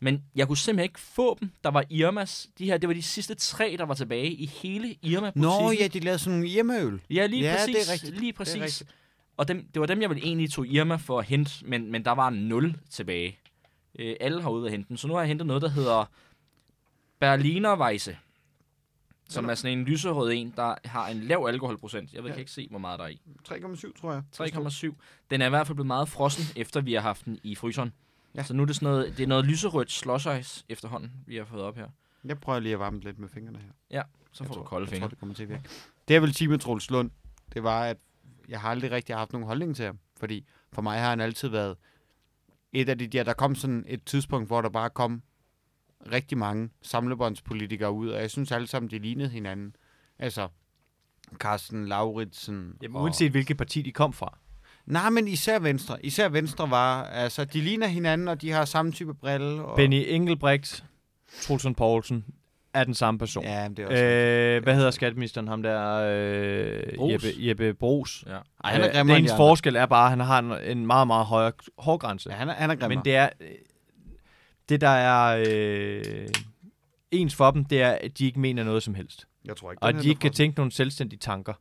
[0.00, 1.50] Men jeg kunne simpelthen ikke få dem.
[1.64, 2.48] Der var Irmas.
[2.58, 5.42] De her, det var de sidste tre, der var tilbage i hele Irma-butikken.
[5.42, 7.00] Nå, ja, de lavede sådan nogle hjemmeøl.
[7.10, 7.92] Ja, lige Ja, det er præcis.
[7.92, 8.12] rigtigt.
[8.12, 8.62] Lige Det er præcis.
[8.62, 8.94] rigtigt.
[9.36, 12.04] Og dem, det var dem, jeg ville egentlig tog Irma for at hente, men, men
[12.04, 13.38] der var nul tilbage.
[13.98, 14.96] Øh, alle har ude at hente dem.
[14.96, 16.04] Så nu har jeg hentet noget, der hedder
[17.18, 18.18] Berliner Weisse.
[19.28, 22.12] Som er sådan en lyserød en, der har en lav alkoholprocent.
[22.12, 22.36] Jeg ved, Ja.
[22.36, 23.20] ikke se, hvor meget der er i.
[23.48, 24.22] 3,7, tror jeg.
[24.32, 24.94] 3,7.
[25.30, 27.92] Den er i hvert fald blevet meget frossen, efter vi har haft den i fryseren.
[28.34, 28.38] Ja.
[28.38, 28.44] Ja.
[28.44, 31.44] Så nu er det sådan noget, det er noget lyserødt slush ice efterhånden, vi har
[31.44, 31.88] fået op her.
[32.24, 34.02] Jeg prøver lige at varme lidt med fingrene her.
[34.32, 35.04] Så Jeg får du tror- kolde jeg fingre.
[35.04, 35.62] tror, det kommer til at virke.
[36.08, 37.10] Det jeg vil sige med Troels Lund,
[37.54, 37.96] det var, at
[38.48, 39.98] jeg har aldrig rigtig haft nogen holdning til ham.
[40.16, 41.76] Fordi for mig har han altid været
[42.72, 45.22] et af de der, der kom sådan et tidspunkt, hvor der bare kom
[46.12, 49.76] rigtig mange samlebåndspolitikere ud, og jeg synes alle sammen, de lignede hinanden.
[50.18, 50.48] Altså,
[51.38, 52.76] Carsten Lauritsen.
[52.82, 54.38] Jamen, og- uanset hvilket parti de kom fra.
[54.86, 56.06] Nej, men især Venstre.
[56.06, 59.64] Især Venstre var, altså, de ligner hinanden, og de har samme type brille.
[59.64, 59.76] Og...
[59.76, 60.84] Benny Engelbrecht,
[61.40, 62.24] Trulsund Poulsen,
[62.74, 63.44] er den samme person.
[63.44, 65.48] Ja, men det er også øh, Øh, hvad hedder skatteministeren?
[65.48, 65.92] Ham der...
[65.94, 67.12] Øh, Brugs.
[67.12, 68.24] Jeppe, Jeppe Brugs.
[68.26, 68.32] Ja.
[68.64, 69.36] Ej, han er Øh, grimmere det andre.
[69.36, 72.30] forskel er bare, at han har en, en meget, meget højere hårgrænse.
[72.30, 72.96] Ja, han er, han er grimmere.
[72.96, 73.28] Men det er...
[73.40, 73.48] øh,
[74.68, 76.28] Det, der er øh,
[77.10, 79.26] ens for dem, det er, at de ikke mener noget som helst.
[79.44, 81.52] jeg tror ikke, Og at de ikke kan tænke nogle selvstændige tanker.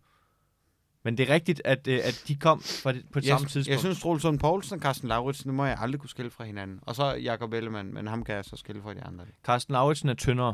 [1.03, 3.49] Men det er rigtigt, at, øh, at de kom fra det, på det samme jeg,
[3.51, 3.70] tidspunkt.
[3.72, 6.43] Jeg synes, Troels Lund Poulsen og Carsten Lauritsen, det må jeg aldrig kunne skille fra
[6.43, 6.80] hinanden.
[6.82, 9.26] Og så Jakob Ellemann, men ham kan jeg så skille fra de andre.
[9.45, 10.53] Carsten Lauritsen er tyndere.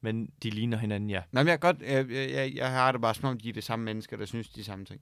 [0.00, 1.22] Men de ligner hinanden, ja.
[1.32, 3.52] Nå, men jeg, godt, jeg, jeg, jeg, jeg har det bare som om, de er
[3.52, 5.00] det samme mennesker, der synes de samme ting.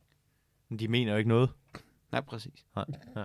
[0.68, 1.50] Men de mener jo ikke noget.
[2.12, 2.66] Nej, præcis.
[2.76, 2.84] Nej,
[3.16, 3.24] ja.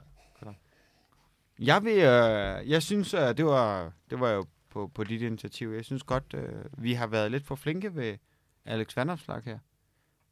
[1.61, 5.69] Jeg vil, øh, jeg synes, øh, det var, det var jo på, på dit initiativ.
[5.69, 8.17] Jeg synes godt, øh, vi har været lidt for flinke ved
[8.65, 9.59] Alex Vandopslag her.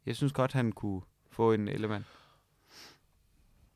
[0.06, 1.00] Jeg synes godt, han kunne
[1.30, 2.06] få en element.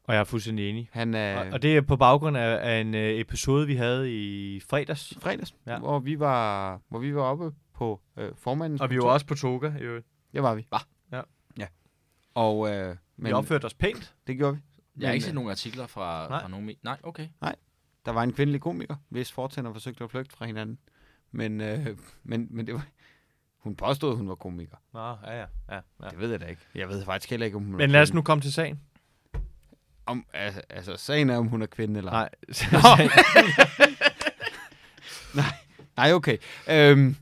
[0.05, 0.88] Og jeg er fuldstændig enig.
[0.92, 4.14] Han er Og, og det er på baggrund af, af en øh, episode, vi havde
[4.14, 5.14] i fredags.
[5.20, 5.78] fredags, ja.
[5.78, 9.34] Hvor, vi var, hvor vi var oppe på øh, formandens Og vi var også på
[9.34, 10.07] toga, i øvrigt.
[10.32, 10.66] Det var vi.
[10.68, 10.78] Hva?
[11.12, 11.20] Ja.
[11.59, 11.66] Ja.
[12.34, 14.14] Og øh, Vi men, opførte os pænt.
[14.26, 14.61] det gjorde vi.
[15.00, 16.40] Jeg har ikke Men, set nogen artikler fra, Nej.
[16.40, 16.70] fra nogen...
[16.82, 17.28] Nej, okay.
[18.07, 20.78] Der var en kvindelig komiker, hvis fortænder forsøgte at flygte fra hinanden.
[21.30, 21.86] Men, øh,
[22.22, 22.86] men, men det var,
[23.59, 24.76] hun påstod, at hun var komiker.
[24.92, 25.46] Nå, ja, ja.
[25.70, 26.09] ja, ja.
[26.11, 26.62] Det ved jeg da ikke.
[26.74, 28.80] Jeg ved faktisk heller ikke, om hun Men lad os nu komme til sagen.
[30.07, 32.12] Om, altså, altså, sagen er, om hun er kvinde eller
[35.34, 35.55] Nej.
[35.96, 36.38] Nej, okay.
[36.70, 37.16] Øhm.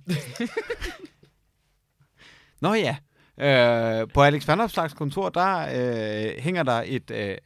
[2.61, 2.97] Nå ja.
[3.39, 7.37] Øh, på Alex Vandopslags kontor, der øh, hænger der et øh,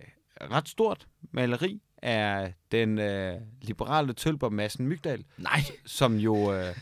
[0.41, 6.77] ret stort maleri af den øh, liberale tølper Madsen Mygdal, Nej, som jo øh,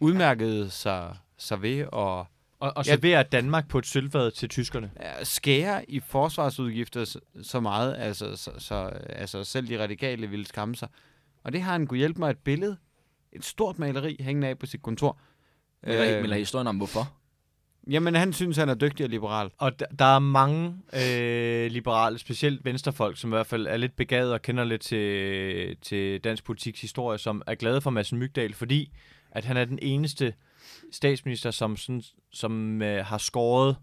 [0.00, 2.26] udmærkede sig, sig ved at
[2.60, 2.92] og, og Ja.
[2.94, 4.90] serverer Danmark på et sølvfad til tyskerne.
[5.22, 8.74] skære i forsvarsudgifter så, så meget, altså, så, så,
[9.08, 10.88] altså selv de radikale ville skamme sig.
[11.44, 12.76] Og det har han kunne hjælpe mig et billede,
[13.32, 15.18] et stort maleri hængende af på sit kontor.
[15.82, 17.12] men øh, men historien om hvorfor?
[17.90, 19.50] Jamen, han synes, han er dygtig og liberal.
[19.58, 23.96] Og der, der er mange øh, liberale, specielt venstrefolk, som i hvert fald er lidt
[23.96, 28.54] begavet og kender lidt til, til dansk politiks historie, som er glade for Madsen Mygdal,
[28.54, 28.92] fordi
[29.30, 30.34] at han er den eneste
[30.92, 32.02] statsminister, som, sådan,
[32.32, 33.76] som øh, har skåret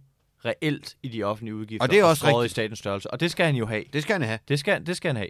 [0.46, 1.86] reelt i de offentlige udgifter.
[1.86, 2.52] Og det er også skåret rigtigt.
[2.52, 3.12] i statens størrelse.
[3.12, 3.84] Og det skal han jo have.
[3.94, 4.40] Det skal han have.
[4.48, 5.30] Det skal, det skal han have.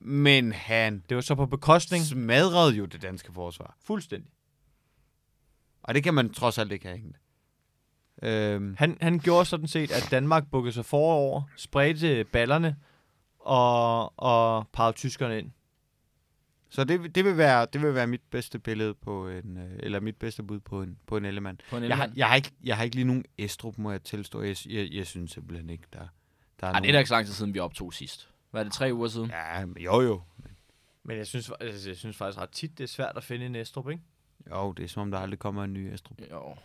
[0.00, 3.76] Men han Det var så på bekostning smadrede jo det danske forsvar.
[3.84, 4.30] fuldstændig.
[5.82, 7.18] Og det kan man trods alt ikke have hængende.
[8.22, 12.76] Øhm, Han, han gjorde sådan set, at Danmark bukkede sig forover, spredte ballerne
[13.40, 15.50] og, og pegede tyskerne ind.
[16.74, 20.00] Så det, det, vil være, det vil være mit bedste billede på en, øh, eller
[20.00, 21.62] mit bedste bud på en, på en element.
[21.70, 22.18] På en Jeg har, Ellemann.
[22.18, 24.42] jeg, har ikke, jeg har ikke lige nogen Estrup, må jeg tilstå.
[24.42, 25.98] Jeg, jeg, jeg synes simpelthen ikke, der,
[26.60, 26.92] der er Ej, det er nogen.
[26.92, 28.28] da ikke så lang tid siden, vi optog sidst.
[28.50, 29.30] Hvad er det, tre uger siden?
[29.30, 30.22] Ja, men jo jo.
[31.02, 33.56] Men jeg synes, altså, jeg synes faktisk ret tit, det er svært at finde en
[33.56, 34.02] Estrup, ikke?
[34.50, 36.20] Jo, det er som om, der aldrig kommer en ny Estrup.
[36.30, 36.56] Jo.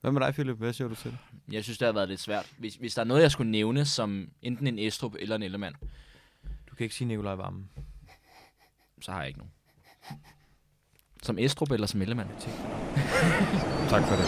[0.00, 0.56] Hvad med dig, Philip?
[0.56, 1.18] Hvad siger du til det?
[1.54, 2.52] Jeg synes, det har været lidt svært.
[2.58, 5.76] Hvis, hvis der er noget, jeg skulle nævne som enten en Estrup eller en Ellemann,
[6.70, 7.70] Du kan ikke sige Nikolaj Vammen
[9.02, 9.52] så har jeg ikke nogen.
[11.22, 12.28] Som Estrup eller som Ellemann?
[13.88, 14.26] Tak for det.